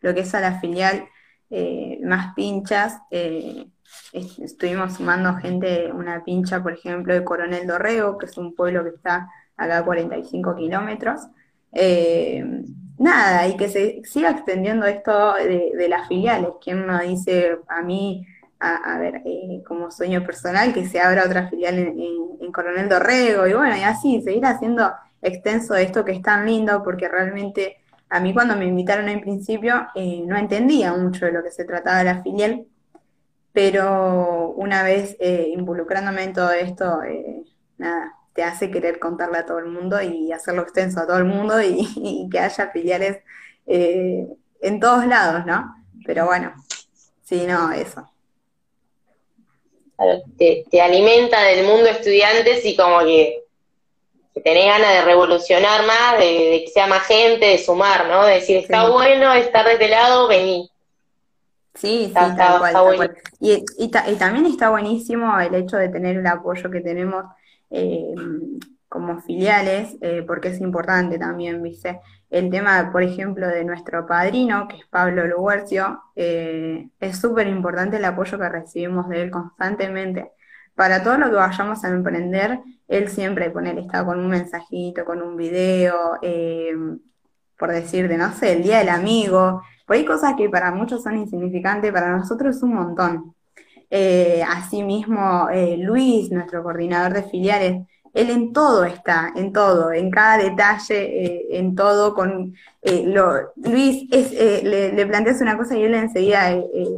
lo 0.00 0.12
que 0.12 0.20
es 0.22 0.34
a 0.34 0.40
la 0.40 0.58
filial, 0.58 1.08
eh, 1.50 2.00
más 2.02 2.34
pinchas. 2.34 2.98
Eh, 3.12 3.68
estuvimos 4.12 4.94
sumando 4.94 5.36
gente, 5.36 5.92
una 5.92 6.24
pincha, 6.24 6.64
por 6.64 6.72
ejemplo, 6.72 7.14
de 7.14 7.22
Coronel 7.22 7.64
Dorrego, 7.64 8.18
que 8.18 8.26
es 8.26 8.36
un 8.36 8.56
pueblo 8.56 8.82
que 8.82 8.90
está 8.90 9.28
acá 9.56 9.78
a 9.78 9.84
45 9.84 10.56
kilómetros 10.56 11.28
nada, 13.00 13.48
y 13.48 13.56
que 13.56 13.68
se 13.68 14.02
siga 14.04 14.30
extendiendo 14.30 14.86
esto 14.86 15.34
de, 15.34 15.88
las 15.88 16.06
filiales. 16.06 16.50
Quien 16.62 16.82
uno 16.82 17.00
dice 17.00 17.58
a 17.68 17.82
mí, 17.82 18.26
a, 18.60 18.98
ver, 18.98 19.22
eh, 19.24 19.62
como 19.66 19.90
sueño 19.90 20.24
personal, 20.24 20.74
que 20.74 20.86
se 20.86 21.00
abra 21.00 21.24
otra 21.24 21.48
filial 21.48 21.78
en, 21.78 22.52
Coronel 22.52 22.88
Dorrego, 22.88 23.46
y 23.46 23.54
bueno, 23.54 23.76
y 23.76 23.82
así, 23.82 24.20
seguir 24.22 24.44
haciendo 24.44 24.92
extenso 25.22 25.76
esto 25.76 26.04
que 26.04 26.12
es 26.12 26.22
tan 26.22 26.44
lindo, 26.46 26.82
porque 26.82 27.08
realmente 27.08 27.78
a 28.08 28.20
mí 28.20 28.34
cuando 28.34 28.56
me 28.56 28.66
invitaron 28.66 29.08
en 29.08 29.20
principio 29.20 29.86
eh, 29.94 30.22
no 30.26 30.36
entendía 30.36 30.92
mucho 30.92 31.26
de 31.26 31.32
lo 31.32 31.44
que 31.44 31.52
se 31.52 31.64
trataba 31.64 31.98
de 31.98 32.04
la 32.04 32.22
filial, 32.22 32.66
pero 33.52 34.50
una 34.56 34.82
vez 34.82 35.16
eh, 35.20 35.52
involucrándome 35.56 36.24
en 36.24 36.32
todo 36.32 36.50
esto, 36.50 37.00
nada, 37.78 38.14
te 38.40 38.44
hace 38.44 38.70
querer 38.70 38.98
contarle 38.98 39.36
a 39.36 39.44
todo 39.44 39.58
el 39.58 39.66
mundo 39.66 40.00
y 40.00 40.32
hacerlo 40.32 40.62
extenso 40.62 41.00
a 41.00 41.06
todo 41.06 41.18
el 41.18 41.26
mundo 41.26 41.60
y, 41.62 42.26
que 42.32 42.38
haya 42.38 42.68
filiales 42.68 43.18
eh, 43.66 44.26
en 44.62 44.80
todos 44.80 45.06
lados, 45.06 45.44
¿no? 45.44 45.76
Pero 46.06 46.24
bueno, 46.24 46.54
sí, 47.22 47.44
no, 47.46 47.70
eso. 47.70 48.10
Te, 50.38 50.80
alimenta 50.80 51.42
del 51.42 51.66
mundo 51.66 51.90
estudiantes 51.90 52.64
y 52.64 52.74
como 52.74 53.00
que, 53.00 53.44
tenés 54.42 54.64
ganas 54.64 54.90
de 54.90 55.02
revolucionar 55.02 55.84
más, 55.84 56.18
de, 56.18 56.62
que 56.64 56.70
sea 56.72 56.86
más 56.86 57.02
gente, 57.02 57.44
de 57.44 57.58
sumar, 57.58 58.08
¿no? 58.08 58.24
De 58.24 58.36
decir, 58.36 58.56
está 58.56 58.88
bueno 58.88 59.34
estar 59.34 59.66
de 59.66 59.74
este 59.74 59.88
lado, 59.88 60.28
vení. 60.28 60.70
Sí, 61.74 62.06
sí, 62.06 62.12
tal 62.14 62.58
cual, 62.58 63.14
Y, 63.38 63.62
y, 63.76 63.88
también 64.16 64.46
está 64.46 64.70
buenísimo 64.70 65.38
el 65.38 65.54
hecho 65.54 65.76
de 65.76 65.90
tener 65.90 66.16
el 66.16 66.26
apoyo 66.26 66.70
que 66.70 66.80
tenemos 66.80 67.26
eh, 67.70 68.14
como 68.88 69.20
filiales, 69.20 69.96
eh, 70.00 70.24
porque 70.26 70.48
es 70.48 70.60
importante 70.60 71.18
también, 71.18 71.62
¿viste? 71.62 72.00
El 72.30 72.50
tema, 72.50 72.90
por 72.92 73.02
ejemplo, 73.02 73.46
de 73.48 73.64
nuestro 73.64 74.06
padrino, 74.06 74.68
que 74.68 74.76
es 74.76 74.86
Pablo 74.86 75.26
Luguercio, 75.26 76.00
eh, 76.16 76.88
es 77.00 77.20
súper 77.20 77.46
importante 77.48 77.98
el 77.98 78.04
apoyo 78.04 78.38
que 78.38 78.48
recibimos 78.48 79.08
de 79.08 79.22
él 79.22 79.30
constantemente 79.30 80.32
para 80.80 81.02
todo 81.02 81.18
lo 81.18 81.26
que 81.28 81.36
vayamos 81.36 81.84
a 81.84 81.88
emprender, 81.88 82.58
él 82.88 83.08
siempre 83.08 83.50
pone, 83.50 83.78
está 83.78 84.02
con 84.02 84.18
un 84.18 84.28
mensajito, 84.28 85.04
con 85.04 85.20
un 85.20 85.36
video, 85.36 86.18
eh, 86.22 86.72
por 87.58 87.70
decir 87.70 88.08
de, 88.08 88.16
no 88.16 88.32
sé, 88.32 88.54
el 88.54 88.62
día 88.62 88.78
del 88.78 88.88
amigo, 88.88 89.62
por 89.86 89.96
ahí 89.96 90.06
cosas 90.06 90.36
que 90.38 90.48
para 90.48 90.72
muchos 90.72 91.02
son 91.02 91.18
insignificantes, 91.18 91.92
para 91.92 92.16
nosotros 92.16 92.56
es 92.56 92.62
un 92.62 92.72
montón. 92.72 93.34
Eh, 93.92 94.42
asimismo, 94.46 95.48
eh, 95.50 95.76
Luis, 95.78 96.30
nuestro 96.30 96.62
coordinador 96.62 97.12
de 97.14 97.22
filiales, 97.24 97.86
él 98.12 98.30
en 98.30 98.52
todo 98.52 98.84
está, 98.84 99.32
en 99.36 99.52
todo, 99.52 99.92
en 99.92 100.10
cada 100.10 100.38
detalle, 100.38 101.24
eh, 101.24 101.46
en 101.52 101.76
todo. 101.76 102.14
Con 102.14 102.54
eh, 102.82 103.04
lo, 103.06 103.52
Luis 103.56 104.08
es, 104.10 104.32
eh, 104.32 104.62
le, 104.64 104.92
le, 104.92 105.06
planteas 105.06 105.40
una 105.40 105.56
cosa 105.56 105.76
y 105.76 105.84
él 105.84 105.94
enseguida 105.94 106.56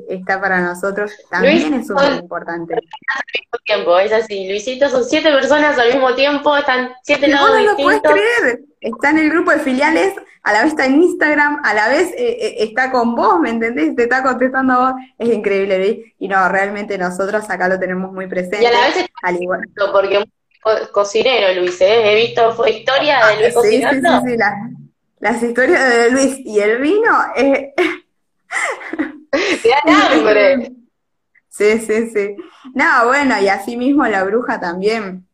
está 0.09 0.41
para 0.41 0.61
nosotros. 0.61 1.13
También 1.31 1.71
Luis, 1.71 1.81
es 1.83 1.87
súper 1.87 2.15
importante. 2.15 2.75
Al 2.75 2.81
mismo 2.81 3.59
tiempo, 3.65 3.99
es 3.99 4.13
así. 4.13 4.49
Luisito 4.49 4.89
son 4.89 5.05
siete 5.05 5.31
personas 5.31 5.79
al 5.79 5.93
mismo 5.93 6.15
tiempo, 6.15 6.57
están 6.57 6.93
siete 7.03 7.29
lados 7.29 7.51
no, 7.51 7.55
no 7.57 7.61
distintos. 7.61 7.95
lo 7.95 8.01
puedes 8.01 8.31
creer. 8.41 8.61
Está 8.81 9.11
en 9.11 9.19
el 9.19 9.31
grupo 9.31 9.51
de 9.53 9.59
filiales, 9.59 10.15
a 10.43 10.53
la 10.53 10.63
vez 10.63 10.71
está 10.71 10.87
en 10.87 11.03
Instagram, 11.03 11.61
a 11.63 11.73
la 11.75 11.89
vez 11.89 12.13
está 12.17 12.91
con 12.91 13.15
vos, 13.15 13.39
¿me 13.39 13.51
entendés? 13.51 13.95
Te 13.95 14.05
está 14.05 14.25
contestando 14.25 14.73
a 14.73 14.93
vos. 14.93 15.03
Es 15.19 15.29
increíble, 15.29 15.79
Luis. 15.79 16.15
Y 16.19 16.27
no, 16.27 16.49
realmente 16.49 16.97
nosotros 16.97 17.49
acá 17.49 17.69
lo 17.69 17.79
tenemos 17.79 18.11
muy 18.13 18.27
presente. 18.27 18.63
Y 18.63 18.67
a 18.67 18.73
la 18.73 18.81
vez 18.87 18.97
está 18.97 19.13
al 19.23 19.41
igual. 19.41 19.61
porque 19.93 20.25
cocinero, 20.93 21.61
Luis, 21.61 21.81
¿eh? 21.81 22.13
He 22.13 22.15
visto 22.27 22.67
historias 22.67 23.29
de 23.29 23.37
Luis 23.37 23.49
sí, 23.49 23.55
cocinando. 23.55 24.09
Sí, 24.09 24.17
sí, 24.25 24.31
sí, 24.31 24.37
las, 24.37 24.55
las 25.21 25.43
historias 25.43 25.89
de 25.89 26.11
Luis 26.11 26.39
y 26.45 26.61
el 26.61 26.81
vino. 26.81 27.19
Eh... 27.37 27.75
Te 29.31 29.69
dan 29.69 30.13
hambre. 30.13 30.73
Sí, 31.49 31.79
sí, 31.81 32.09
sí. 32.09 32.37
No, 32.75 33.09
bueno, 33.09 33.39
y 33.39 33.47
así 33.47 33.77
mismo 33.77 34.07
la 34.07 34.25
bruja 34.25 34.59
también. 34.59 35.29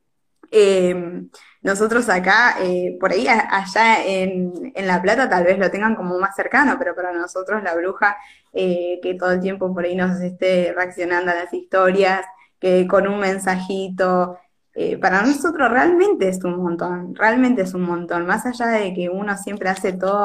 Eh, 0.50 1.22
nosotros 1.62 2.08
acá, 2.08 2.56
eh, 2.60 2.96
por 3.00 3.12
ahí 3.12 3.26
allá 3.28 4.04
en, 4.04 4.72
en, 4.74 4.86
La 4.86 5.02
Plata 5.02 5.28
tal 5.28 5.44
vez 5.44 5.58
lo 5.58 5.70
tengan 5.70 5.94
como 5.94 6.18
más 6.18 6.34
cercano, 6.34 6.76
pero 6.78 6.94
para 6.94 7.12
nosotros 7.12 7.62
la 7.62 7.74
bruja, 7.74 8.16
eh, 8.52 9.00
que 9.02 9.14
todo 9.14 9.32
el 9.32 9.40
tiempo 9.40 9.72
por 9.74 9.84
ahí 9.84 9.94
nos 9.94 10.20
esté 10.20 10.72
reaccionando 10.74 11.30
a 11.30 11.34
las 11.34 11.52
historias, 11.52 12.24
que 12.60 12.86
con 12.86 13.06
un 13.06 13.20
mensajito, 13.20 14.38
eh, 14.80 14.96
para 14.96 15.22
nosotros 15.22 15.68
realmente 15.72 16.28
es 16.28 16.44
un 16.44 16.56
montón, 16.56 17.12
realmente 17.16 17.62
es 17.62 17.74
un 17.74 17.82
montón, 17.82 18.26
más 18.26 18.46
allá 18.46 18.66
de 18.68 18.94
que 18.94 19.08
uno 19.08 19.36
siempre 19.36 19.68
hace 19.68 19.92
todo 19.92 20.24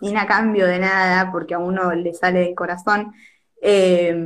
sin 0.00 0.16
a 0.16 0.26
cambio 0.26 0.66
de 0.66 0.78
nada, 0.78 1.30
porque 1.30 1.52
a 1.52 1.58
uno 1.58 1.92
le 1.92 2.14
sale 2.14 2.38
del 2.40 2.54
corazón, 2.54 3.12
eh, 3.60 4.16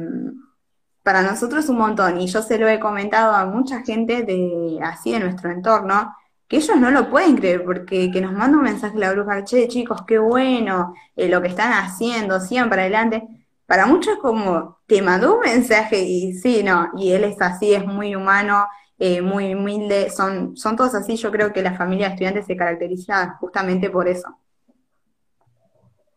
para 1.03 1.23
nosotros 1.23 1.65
es 1.65 1.71
un 1.71 1.79
montón, 1.79 2.21
y 2.21 2.29
yo 2.29 2.43
se 2.43 2.59
lo 2.59 2.69
he 2.69 2.79
comentado 2.79 3.33
a 3.33 3.45
mucha 3.47 3.83
gente 3.83 4.23
de 4.23 4.79
así 4.85 5.11
de 5.11 5.19
nuestro 5.19 5.51
entorno, 5.51 6.15
que 6.47 6.59
ellos 6.59 6.77
no 6.77 6.93
lo 6.93 7.11
pueden 7.11 7.37
creer, 7.37 7.65
porque 7.65 8.13
que 8.13 8.21
nos 8.21 8.33
manda 8.35 8.59
un 8.59 8.63
mensaje 8.63 8.97
la 8.99 9.11
bruja, 9.13 9.43
che 9.43 9.67
chicos, 9.67 10.03
qué 10.07 10.19
bueno, 10.19 10.95
eh, 11.17 11.29
lo 11.29 11.43
que 11.43 11.49
están 11.49 11.73
haciendo, 11.73 12.39
sigan 12.39 12.71
para 12.71 12.83
adelante, 12.83 13.25
para 13.67 13.87
muchos 13.87 14.15
es 14.15 14.21
como, 14.21 14.79
te 14.87 15.03
mandó 15.03 15.35
un 15.35 15.41
mensaje 15.41 16.03
y 16.03 16.35
sí, 16.35 16.63
no, 16.63 16.91
y 16.97 17.11
él 17.11 17.25
es 17.25 17.41
así, 17.43 17.75
es 17.75 17.85
muy 17.85 18.15
humano, 18.15 18.67
eh, 18.99 19.21
muy 19.21 19.55
humilde, 19.55 20.11
son, 20.11 20.57
son 20.57 20.77
todos 20.77 20.95
así, 20.95 21.17
yo 21.17 21.31
creo 21.31 21.53
que 21.53 21.63
la 21.63 21.77
familia 21.77 22.07
de 22.07 22.15
estudiantes 22.15 22.47
se 22.47 22.57
caracteriza 22.57 23.37
justamente 23.41 23.91
por 23.91 24.09
eso. 24.09 24.29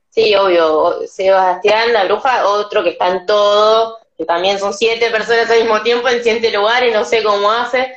Sí, 0.10 0.34
obvio, 0.36 1.08
Sebastián, 1.08 1.94
la 1.94 2.06
bruja, 2.06 2.48
otro 2.48 2.84
que 2.84 2.92
está 2.92 3.10
en 3.10 3.26
todo, 3.26 3.98
que 4.18 4.26
también 4.26 4.58
son 4.60 4.74
siete 4.74 5.12
personas 5.12 5.50
al 5.50 5.60
mismo 5.60 5.82
tiempo 5.82 6.08
en 6.08 6.24
siete 6.24 6.52
lugares, 6.52 6.94
no 6.94 7.06
sé 7.06 7.22
cómo 7.22 7.52
hace, 7.52 7.96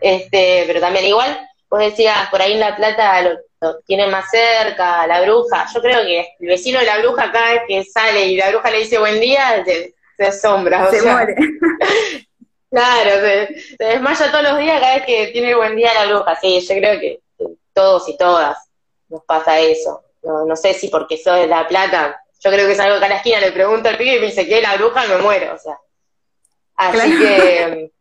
este, 0.00 0.64
pero 0.66 0.80
también 0.80 1.04
igual, 1.04 1.38
vos 1.70 1.80
decías, 1.80 2.28
por 2.30 2.40
ahí 2.42 2.54
en 2.54 2.60
La 2.60 2.76
Plata 2.76 3.20
lo, 3.22 3.38
lo 3.60 3.78
tienen 3.80 4.10
más 4.10 4.30
cerca, 4.30 5.06
la 5.06 5.22
bruja, 5.22 5.66
yo 5.72 5.80
creo 5.80 6.02
que 6.02 6.28
el 6.40 6.48
vecino 6.48 6.80
de 6.80 6.86
la 6.86 6.98
bruja 6.98 7.30
cada 7.30 7.52
vez 7.52 7.62
que 7.68 7.84
sale 7.84 8.26
y 8.26 8.36
la 8.36 8.50
bruja 8.50 8.70
le 8.70 8.78
dice 8.78 8.98
buen 8.98 9.20
día, 9.20 9.64
se, 9.64 9.94
se 10.16 10.26
asombra. 10.26 10.90
Se 10.90 11.02
muere. 11.02 11.34
Claro, 12.74 13.10
se, 13.20 13.76
desmaya 13.78 14.32
todos 14.32 14.42
los 14.42 14.58
días 14.58 14.80
cada 14.80 14.96
vez 14.96 15.06
que 15.06 15.28
tiene 15.28 15.54
buen 15.54 15.76
día 15.76 15.94
la 15.94 16.06
bruja. 16.06 16.34
Sí, 16.40 16.60
yo 16.60 16.74
creo 16.74 16.98
que 16.98 17.20
todos 17.72 18.08
y 18.08 18.16
todas 18.16 18.58
nos 19.08 19.22
pasa 19.24 19.60
eso. 19.60 20.02
No, 20.24 20.44
no 20.44 20.56
sé 20.56 20.74
si 20.74 20.88
porque 20.88 21.16
soy 21.16 21.42
de 21.42 21.46
La 21.46 21.68
Plata, 21.68 22.20
yo 22.40 22.50
creo 22.50 22.66
que 22.66 22.72
es 22.72 22.80
algo 22.80 22.98
que 22.98 23.04
a 23.04 23.08
la 23.10 23.16
esquina 23.18 23.38
le 23.38 23.52
pregunto 23.52 23.88
al 23.88 23.96
pibe 23.96 24.16
y 24.16 24.18
me 24.18 24.26
dice 24.26 24.48
que 24.48 24.60
la 24.60 24.74
bruja 24.76 25.06
me 25.06 25.18
muero, 25.18 25.54
o 25.54 25.58
sea. 25.58 25.78
Así 26.74 27.16
que... 27.16 27.92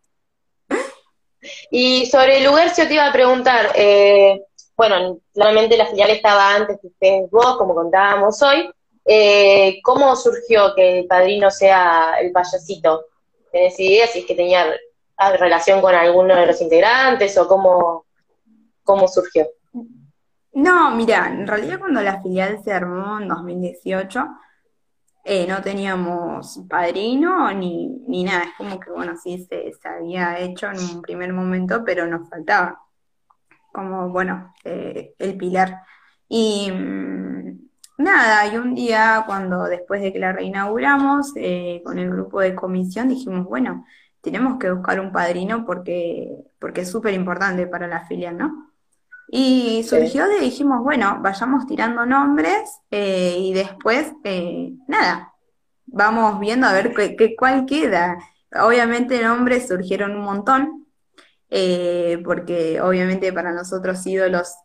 Y 1.70 2.08
sobre 2.08 2.38
el 2.38 2.46
lugar, 2.46 2.74
yo 2.76 2.88
te 2.88 2.94
iba 2.96 3.06
a 3.06 3.14
preguntar, 3.14 3.74
eh, 3.76 4.42
bueno, 4.76 5.20
claramente 5.34 5.78
la 5.78 5.86
filial 5.86 6.10
estaba 6.10 6.56
antes 6.56 6.80
que 6.82 6.88
ustedes 6.88 7.30
vos, 7.30 7.58
como 7.58 7.76
contábamos 7.76 8.42
hoy, 8.42 8.72
eh, 9.06 9.80
¿cómo 9.84 10.16
surgió 10.16 10.74
que 10.74 11.00
el 11.00 11.06
padrino 11.06 11.52
sea 11.52 12.16
el 12.20 12.32
payasito? 12.32 13.06
¿Tenés 13.54 13.80
idea 13.80 14.08
si 14.08 14.20
es 14.20 14.26
que 14.26 14.34
tenía 14.34 14.66
relación 15.38 15.80
con 15.80 15.94
alguno 15.94 16.36
de 16.36 16.48
los 16.48 16.60
integrantes 16.60 17.38
o 17.38 17.48
cómo, 17.48 18.08
cómo 18.84 19.08
surgió? 19.08 19.46
No, 20.54 20.90
mira, 20.96 21.28
en 21.28 21.46
realidad 21.46 21.78
cuando 21.78 22.02
la 22.02 22.20
filial 22.20 22.64
se 22.64 22.74
armó 22.74 23.20
en 23.20 23.28
2018, 23.28 24.28
eh, 25.26 25.46
no 25.48 25.62
teníamos 25.62 26.62
padrino 26.68 27.54
ni, 27.54 27.90
ni 28.08 28.24
nada, 28.24 28.46
es 28.46 28.54
como 28.58 28.80
que 28.80 28.90
bueno, 28.90 29.16
sí 29.16 29.46
se, 29.48 29.72
se 29.72 29.88
había 29.88 30.40
hecho 30.40 30.72
en 30.72 30.80
un 30.80 31.02
primer 31.04 31.32
momento, 31.32 31.84
pero 31.86 32.08
nos 32.08 32.28
faltaba 32.28 32.82
como, 33.72 34.10
bueno, 34.10 34.52
eh, 34.64 35.14
el 35.20 35.38
pilar. 35.38 35.84
Y 36.28 36.72
mm, 36.72 37.70
Nada, 37.98 38.48
y 38.48 38.58
un 38.58 38.74
día 38.74 39.24
cuando 39.28 39.66
después 39.66 40.02
de 40.02 40.12
que 40.12 40.20
la 40.20 40.32
reinauguramos, 40.34 41.32
eh, 41.36 41.82
con 41.86 42.00
el 42.00 42.10
grupo 42.10 42.40
de 42.42 42.56
comisión 42.56 43.08
dijimos, 43.08 43.46
bueno, 43.46 43.86
tenemos 44.22 44.58
que 44.58 44.72
buscar 44.72 45.00
un 45.00 45.12
padrino 45.12 45.66
porque, 45.66 46.28
porque 46.60 46.82
es 46.82 46.90
súper 46.92 47.14
importante 47.14 47.68
para 47.68 47.88
la 47.88 48.06
filial, 48.08 48.38
¿no? 48.38 48.72
Y 49.28 49.84
surgió 49.84 50.28
de, 50.28 50.40
dijimos, 50.40 50.84
bueno, 50.84 51.20
vayamos 51.22 51.68
tirando 51.68 52.06
nombres 52.06 52.82
eh, 52.90 53.36
y 53.38 53.54
después, 53.54 54.12
eh, 54.24 54.74
nada, 54.88 55.34
vamos 55.86 56.40
viendo 56.40 56.68
a 56.68 56.74
ver 56.74 56.94
qué, 56.94 57.36
cuál 57.36 57.66
queda. 57.66 58.18
Obviamente 58.60 59.22
nombres 59.22 59.68
surgieron 59.68 60.16
un 60.16 60.24
montón, 60.24 60.88
porque 62.26 62.82
obviamente 62.82 63.32
para 63.32 63.52
nosotros 63.52 64.06
ídolos 64.08 64.56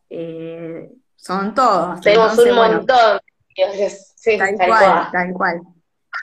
son 1.18 1.54
todos. 1.54 2.00
Tenemos 2.00 2.38
un 2.38 2.54
montón. 2.54 3.20
Sí, 4.14 4.38
tal, 4.38 4.54
cual, 4.56 5.08
tal 5.12 5.32
cual. 5.32 5.60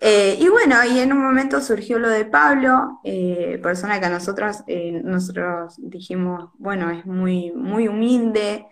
Eh, 0.01 0.37
y 0.39 0.47
bueno, 0.49 0.83
y 0.83 0.99
en 0.99 1.13
un 1.13 1.21
momento 1.21 1.61
surgió 1.61 1.99
lo 1.99 2.09
de 2.09 2.25
Pablo, 2.25 2.99
eh, 3.03 3.59
persona 3.61 3.99
que 3.99 4.05
a 4.05 4.09
nosotros, 4.09 4.63
eh, 4.67 5.01
nosotros 5.03 5.75
dijimos, 5.77 6.49
bueno, 6.57 6.89
es 6.91 7.05
muy, 7.05 7.51
muy 7.51 7.87
humilde, 7.87 8.65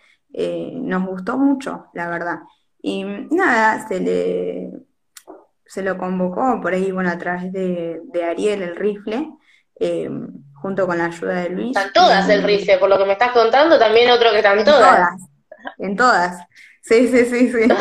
nos 0.73 1.05
gustó 1.05 1.37
mucho, 1.37 1.87
la 1.93 2.09
verdad. 2.09 2.39
Y 2.81 3.03
nada, 3.03 3.87
se 3.87 3.99
le 3.99 4.71
se 5.65 5.81
lo 5.81 5.97
convocó 5.97 6.59
por 6.61 6.73
ahí, 6.73 6.91
bueno, 6.91 7.09
a 7.09 7.17
través 7.17 7.51
de, 7.51 8.01
de 8.03 8.23
Ariel, 8.23 8.61
el 8.61 8.75
rifle, 8.75 9.29
junto 10.55 10.85
con 10.85 10.97
la 10.97 11.05
ayuda 11.05 11.41
de 11.41 11.49
Luis. 11.49 11.75
Están 11.75 11.93
todas 11.93 12.29
el 12.29 12.43
rifle, 12.43 12.77
por 12.77 12.89
lo 12.89 12.97
que 12.97 13.05
me 13.05 13.13
estás 13.13 13.31
contando, 13.31 13.79
también 13.79 14.09
otro 14.11 14.31
que 14.31 14.37
están 14.37 14.63
todas 14.63 15.32
en 15.79 15.95
todas. 15.95 16.45
Sí, 16.81 17.07
sí, 17.07 17.25
sí, 17.25 17.51
sí. 17.51 17.67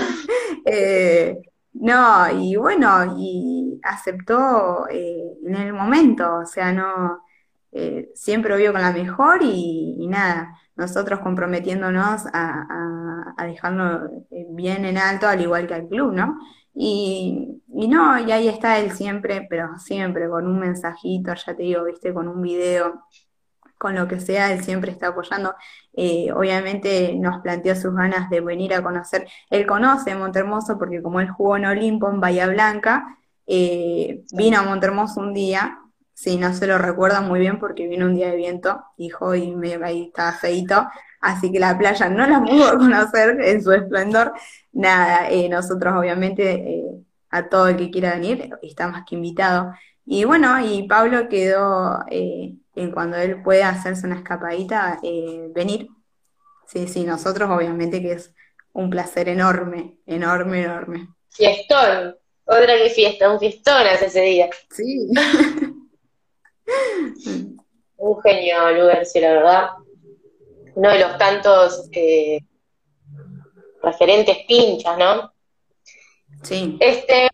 Eh, 0.64 1.38
no, 1.72 2.30
y 2.40 2.54
bueno, 2.54 3.16
y 3.18 3.80
aceptó 3.82 4.86
eh, 4.88 5.38
en 5.44 5.56
el 5.56 5.72
momento, 5.72 6.36
o 6.36 6.46
sea, 6.46 6.72
no, 6.72 7.20
eh, 7.72 8.10
siempre 8.14 8.56
vio 8.56 8.72
con 8.72 8.80
la 8.82 8.92
mejor 8.92 9.40
y, 9.42 10.06
nada, 10.08 10.56
nosotros 10.76 11.18
comprometiéndonos 11.20 12.26
a, 12.32 13.34
a, 13.36 13.44
dejarlo 13.46 14.08
bien 14.50 14.84
en 14.84 14.98
alto, 14.98 15.26
al 15.26 15.40
igual 15.40 15.66
que 15.66 15.74
al 15.74 15.88
club, 15.88 16.12
¿no? 16.12 16.38
Y, 16.74 17.60
y 17.74 17.88
no, 17.88 18.18
y 18.18 18.30
ahí 18.30 18.48
está 18.48 18.78
él 18.78 18.92
siempre, 18.92 19.46
pero 19.50 19.78
siempre 19.78 20.28
con 20.28 20.46
un 20.46 20.58
mensajito, 20.60 21.34
ya 21.34 21.56
te 21.56 21.62
digo, 21.64 21.84
viste, 21.84 22.14
con 22.14 22.28
un 22.28 22.40
video 22.42 23.02
con 23.82 23.96
lo 23.96 24.06
que 24.06 24.20
sea, 24.20 24.52
él 24.52 24.62
siempre 24.62 24.92
está 24.92 25.08
apoyando. 25.08 25.56
Eh, 25.92 26.30
obviamente 26.32 27.16
nos 27.18 27.42
planteó 27.42 27.74
sus 27.74 27.92
ganas 27.92 28.30
de 28.30 28.40
venir 28.40 28.72
a 28.74 28.82
conocer. 28.82 29.26
Él 29.50 29.66
conoce 29.66 30.14
Montermoso 30.14 30.78
porque 30.78 31.02
como 31.02 31.18
él 31.20 31.28
jugó 31.30 31.56
en 31.56 31.66
Olimpo, 31.66 32.08
en 32.08 32.20
Bahía 32.20 32.46
Blanca, 32.46 33.18
eh, 33.44 34.22
vino 34.32 34.60
a 34.60 34.62
Montermoso 34.62 35.20
un 35.20 35.34
día, 35.34 35.80
sí, 36.14 36.36
no 36.36 36.54
se 36.54 36.68
lo 36.68 36.78
recuerda 36.78 37.22
muy 37.22 37.40
bien 37.40 37.58
porque 37.58 37.88
vino 37.88 38.06
un 38.06 38.14
día 38.14 38.30
de 38.30 38.36
viento, 38.36 38.84
dijo, 38.96 39.34
y 39.34 39.52
ahí 39.84 40.04
estaba 40.04 40.30
feito, 40.32 40.86
así 41.20 41.50
que 41.50 41.58
la 41.58 41.76
playa 41.76 42.08
no 42.08 42.24
la 42.28 42.40
pudo 42.44 42.78
conocer 42.78 43.40
en 43.40 43.64
su 43.64 43.72
esplendor. 43.72 44.32
Nada, 44.72 45.28
eh, 45.28 45.48
nosotros 45.48 45.92
obviamente 45.98 47.02
a 47.30 47.48
todo 47.48 47.66
el 47.68 47.76
que 47.76 47.90
quiera 47.90 48.14
venir 48.14 48.48
está 48.62 48.86
más 48.88 49.04
que 49.08 49.16
invitado. 49.16 49.74
Y 50.04 50.24
bueno, 50.24 50.60
y 50.64 50.86
Pablo 50.86 51.28
quedó 51.28 52.04
en 52.74 52.90
cuando 52.90 53.16
él 53.16 53.42
pueda 53.42 53.68
hacerse 53.68 54.06
una 54.06 54.16
escapadita, 54.16 54.98
eh, 55.02 55.48
venir. 55.54 55.88
Sí, 56.66 56.88
sí, 56.88 57.04
nosotros 57.04 57.50
obviamente 57.50 58.00
que 58.00 58.12
es 58.12 58.34
un 58.72 58.88
placer 58.90 59.28
enorme, 59.28 59.98
enorme, 60.06 60.62
enorme. 60.62 61.08
Fiestón, 61.30 62.16
otra 62.44 62.76
que 62.78 62.90
fiesta, 62.90 63.30
un 63.30 63.38
fiestón 63.38 63.86
hace 63.86 64.06
ese 64.06 64.22
día. 64.22 64.48
Sí. 64.70 65.08
un 67.96 68.22
genio, 68.22 68.70
Lugercio, 68.72 69.20
la 69.20 69.32
verdad. 69.32 69.70
Uno 70.74 70.90
de 70.90 70.98
los 70.98 71.18
tantos 71.18 71.88
eh, 71.92 72.40
referentes 73.82 74.38
pinchas, 74.48 74.96
¿no? 74.98 75.32
Sí. 76.42 76.76
Este, 76.80 77.28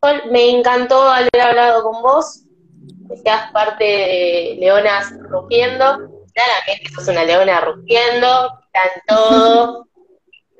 bueno, 0.00 0.22
me 0.30 0.50
encantó 0.50 1.00
haber 1.02 1.40
hablado 1.40 1.84
con 1.84 2.02
vos, 2.02 2.42
que 3.08 3.16
seas 3.16 3.50
parte 3.52 3.84
de 3.84 4.56
Leonas 4.58 5.12
Rugiendo. 5.28 6.10
Claramente 6.34 6.90
sos 6.94 7.08
una 7.08 7.24
leona 7.24 7.60
rugiendo, 7.60 8.60
están 8.66 9.02
todo. 9.06 9.86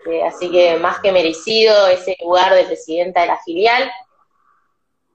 Eh, 0.05 0.20
así 0.24 0.51
que 0.51 0.76
más 0.78 0.99
que 0.99 1.12
merecido 1.12 1.86
ese 1.86 2.16
lugar 2.20 2.53
de 2.53 2.64
presidenta 2.64 3.20
de 3.20 3.28
la 3.28 3.38
filial. 3.38 3.88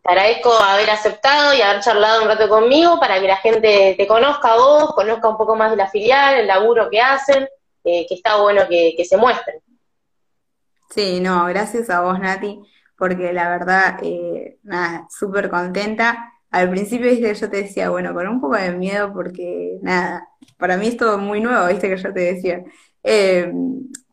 Te 0.02 0.10
agradezco 0.10 0.54
haber 0.54 0.90
aceptado 0.90 1.54
y 1.54 1.62
haber 1.62 1.82
charlado 1.82 2.22
un 2.22 2.30
rato 2.30 2.48
conmigo 2.48 2.98
para 2.98 3.20
que 3.20 3.28
la 3.28 3.36
gente 3.36 3.96
te 3.98 4.08
conozca 4.08 4.54
a 4.54 4.56
vos, 4.56 4.94
conozca 4.94 5.28
un 5.28 5.36
poco 5.36 5.58
más 5.58 5.72
de 5.72 5.76
la 5.76 5.90
filial, 5.90 6.36
el 6.36 6.48
laburo 6.48 6.90
que 6.90 7.02
hacen, 7.02 7.50
eh, 7.84 8.06
que 8.08 8.16
está 8.16 8.38
bueno 8.38 8.62
que, 8.70 9.04
se 9.04 9.18
muestren. 9.18 9.60
Sí, 10.90 11.20
no, 11.20 11.46
gracias 11.48 11.90
a 11.90 12.00
vos, 12.00 12.18
Nati, 12.18 12.62
porque 12.98 13.34
la 13.34 13.50
verdad, 13.50 14.00
eh, 14.02 14.58
nada, 14.64 15.06
súper 15.10 15.50
contenta. 15.50 16.34
Al 16.52 16.70
principio, 16.70 17.10
viste, 17.10 17.34
yo 17.34 17.50
te 17.50 17.58
decía, 17.64 17.90
bueno, 17.90 18.14
con 18.14 18.28
un 18.28 18.42
poco 18.42 18.56
de 18.56 18.72
miedo 18.72 19.12
porque, 19.14 19.80
nada, 19.82 20.28
para 20.58 20.78
mí 20.78 20.88
es 20.88 20.98
todo 20.98 21.18
muy 21.18 21.42
nuevo, 21.42 21.68
viste, 21.68 21.90
que 21.90 21.98
yo 21.98 22.14
te 22.14 22.22
decía. 22.22 22.64
Eh, 23.04 23.52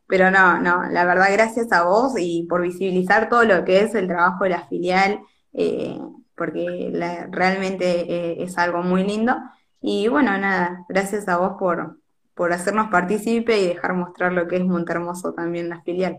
pero 0.06 0.30
no, 0.30 0.60
no, 0.60 0.84
la 0.90 1.04
verdad, 1.04 1.28
gracias 1.32 1.72
a 1.72 1.84
vos 1.84 2.14
y 2.18 2.46
por 2.48 2.62
visibilizar 2.62 3.28
todo 3.28 3.44
lo 3.44 3.64
que 3.64 3.80
es 3.80 3.94
el 3.94 4.08
trabajo 4.08 4.44
de 4.44 4.50
la 4.50 4.66
filial, 4.68 5.20
eh, 5.52 5.98
porque 6.36 6.90
realmente 7.30 7.86
eh, 8.12 8.42
es 8.42 8.58
algo 8.58 8.82
muy 8.82 9.04
lindo. 9.04 9.36
Y 9.80 10.08
bueno, 10.08 10.36
nada, 10.38 10.84
gracias 10.88 11.28
a 11.28 11.38
vos 11.38 11.54
por, 11.58 11.98
por 12.34 12.52
hacernos 12.52 12.90
partícipe 12.90 13.58
y 13.60 13.68
dejar 13.68 13.94
mostrar 13.94 14.32
lo 14.32 14.46
que 14.48 14.56
es 14.56 14.64
Montermoso 14.64 15.32
también 15.34 15.68
la 15.68 15.82
filial. 15.82 16.18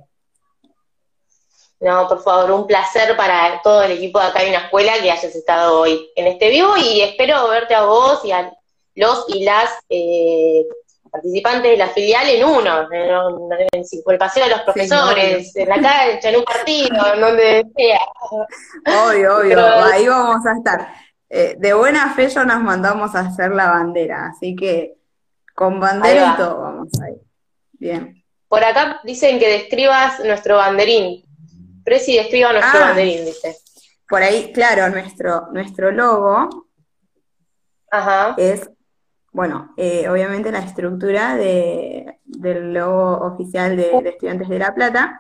No, 1.80 2.07
por 2.07 2.23
favor, 2.23 2.51
un 2.51 2.67
placer 2.67 3.15
para 3.17 3.61
todo 3.61 3.84
el 3.84 3.91
equipo 3.91 4.19
de 4.19 4.28
acá 4.28 4.43
en 4.43 4.49
una 4.49 4.65
escuela 4.65 4.93
que 5.01 5.11
hayas 5.11 5.36
estado 5.36 5.82
hoy 5.82 6.09
en 6.15 6.28
este 6.28 6.49
vivo 6.49 6.78
y 6.78 7.01
espero 7.01 7.49
verte 7.49 7.76
a 7.76 7.84
vos 7.84 8.23
y 8.23 8.32
a 8.32 8.51
los 8.95 9.26
y 9.28 9.43
las 9.43 9.71
eh, 9.89 10.65
participantes 11.11 11.71
de 11.71 11.78
la 11.78 11.89
filial 11.89 12.28
en 12.30 12.45
uno, 12.45 12.91
en, 12.91 13.69
el 13.71 14.17
paseo 14.17 14.45
de 14.45 14.51
los 14.51 14.61
profesores, 14.61 15.55
en 15.55 15.69
la 15.69 15.76
cancha, 15.76 16.30
en 16.30 16.38
un 16.38 16.43
partido, 16.43 17.13
en 17.13 17.21
donde 17.21 17.65
sea. 17.76 17.99
Obvio, 19.07 19.38
obvio, 19.38 19.65
ahí 19.86 20.07
vamos 20.07 20.45
a 20.45 20.53
estar. 20.57 20.88
Eh, 21.30 21.55
de 21.57 21.73
buena 21.73 22.13
fe 22.13 22.30
ya 22.30 22.45
nos 22.45 22.61
mandamos 22.61 23.15
a 23.15 23.21
hacer 23.21 23.51
la 23.51 23.69
bandera, 23.69 24.28
así 24.28 24.55
que 24.55 24.95
con 25.53 25.80
bandera 25.80 26.34
y 26.34 26.38
todo 26.38 26.61
vamos 26.61 26.89
a 27.01 27.09
ir. 27.09 27.17
Bien. 27.73 28.23
Por 28.47 28.63
acá 28.63 29.01
dicen 29.03 29.39
que 29.39 29.49
describas 29.49 30.19
nuestro 30.23 30.57
banderín. 30.57 31.24
Presi, 31.86 32.17
describa 32.17 32.51
nuestro 32.51 32.79
ah. 32.81 32.88
banderín, 32.88 33.23
dice. 33.23 33.55
Por 34.09 34.21
ahí, 34.21 34.51
claro, 34.51 34.89
nuestro, 34.89 35.47
nuestro 35.53 35.91
logo 35.91 36.67
es 38.38 38.69
bueno, 39.36 39.73
eh, 39.75 40.07
obviamente 40.07 40.49
la 40.49 40.59
estructura 40.59 41.36
de, 41.36 42.19
del 42.23 42.73
logo 42.73 43.17
oficial 43.17 43.75
de, 43.75 43.91
Estudiantes 44.05 44.47
de 44.47 44.59
La 44.59 44.73
Plata, 44.73 45.19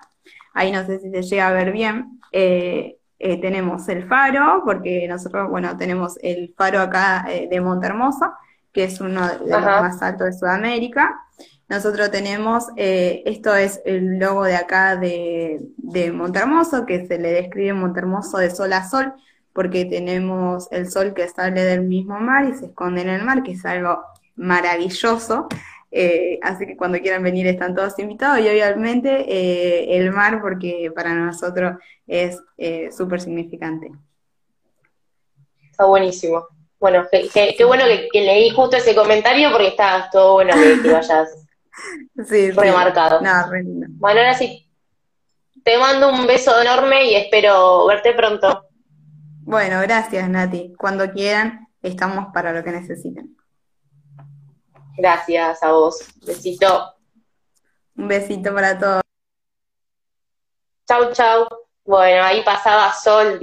ahí 0.53 0.71
no 0.71 0.85
sé 0.85 0.99
si 0.99 1.11
se 1.11 1.21
llega 1.21 1.49
a 1.49 1.51
ver 1.51 1.73
bien, 1.73 2.21
eh, 2.31 2.97
eh, 3.19 3.41
tenemos 3.41 3.89
el 3.89 4.07
faro, 4.07 4.61
porque 4.63 5.05
nosotros, 5.09 5.49
bueno, 5.49 5.75
tenemos 5.75 6.17
el 6.23 6.53
faro 6.55 6.79
acá 6.79 7.25
de 7.27 7.59
Montermoso, 7.59 8.31
que 8.71 8.85
es 8.85 9.01
uno 9.01 9.27
de 9.27 9.51
los 9.51 9.61
más 9.61 10.01
altos 10.01 10.27
de 10.27 10.33
Sudamérica. 10.33 11.13
Nosotros 11.67 12.11
tenemos, 12.11 12.65
esto 12.75 13.55
es 13.55 13.81
el 13.85 14.19
logo 14.19 14.43
de 14.43 14.55
acá 14.55 14.95
de, 14.95 15.61
de 15.77 16.11
Montermoso, 16.11 16.85
que 16.85 17.07
se 17.07 17.17
le 17.17 17.31
describe 17.31 17.73
Montermoso 17.73 18.37
de 18.37 18.51
sol 18.51 18.71
a 18.73 18.87
sol, 18.87 19.13
porque 19.51 19.85
tenemos 19.85 20.67
el 20.71 20.91
sol 20.91 21.13
que 21.13 21.27
sale 21.27 21.63
del 21.63 21.81
mismo 21.81 22.19
mar 22.19 22.45
y 22.45 22.53
se 22.53 22.65
esconde 22.65 23.01
en 23.01 23.09
el 23.09 23.23
mar, 23.23 23.41
que 23.41 23.53
es 23.53 23.65
algo 23.65 24.03
maravilloso. 24.35 25.47
Eh, 25.91 26.39
así 26.41 26.65
que 26.65 26.75
cuando 26.75 26.99
quieran 26.99 27.23
venir 27.23 27.47
están 27.47 27.73
todos 27.73 27.97
invitados 27.99 28.39
y 28.39 28.49
obviamente 28.49 29.25
eh, 29.29 29.95
el 29.95 30.11
mar 30.11 30.41
porque 30.41 30.91
para 30.93 31.13
nosotros 31.13 31.77
es 32.05 32.37
eh, 32.57 32.91
súper 32.91 33.21
significante. 33.21 33.91
Está 35.71 35.85
buenísimo. 35.85 36.47
Bueno, 36.79 37.05
qué 37.09 37.63
bueno 37.65 37.85
que, 38.11 38.21
leí 38.21 38.49
justo 38.49 38.75
ese 38.75 38.93
comentario 38.93 39.51
porque 39.51 39.69
está 39.69 40.09
todo 40.11 40.33
bueno 40.33 40.53
que, 40.53 40.89
lo 40.89 40.97
hayas 42.17 42.55
remarcado. 42.55 43.19
bueno, 43.19 44.19
ahora 44.19 44.33
sí, 44.33 44.69
te 45.63 45.77
mando 45.77 46.09
un 46.09 46.27
beso 46.27 46.61
enorme 46.61 47.05
y 47.05 47.15
espero 47.15 47.85
verte 47.87 48.13
pronto. 48.13 48.67
Bueno, 49.41 49.81
gracias 49.81 50.29
Nati. 50.29 50.73
Cuando 50.77 51.11
quieran, 51.11 51.67
estamos 51.81 52.27
para 52.33 52.51
lo 52.51 52.63
que 52.63 52.71
necesiten. 52.71 53.35
Gracias 54.97 55.61
a 55.61 55.71
vos. 55.71 55.99
Besito. 56.25 56.95
Un 57.97 58.07
besito 58.07 58.53
para 58.53 58.77
todos. 58.77 59.01
Chau, 60.87 61.11
chau. 61.13 61.47
Bueno, 61.83 62.23
ahí 62.23 62.43
pasaba 62.43 62.93
Sol. 62.93 63.39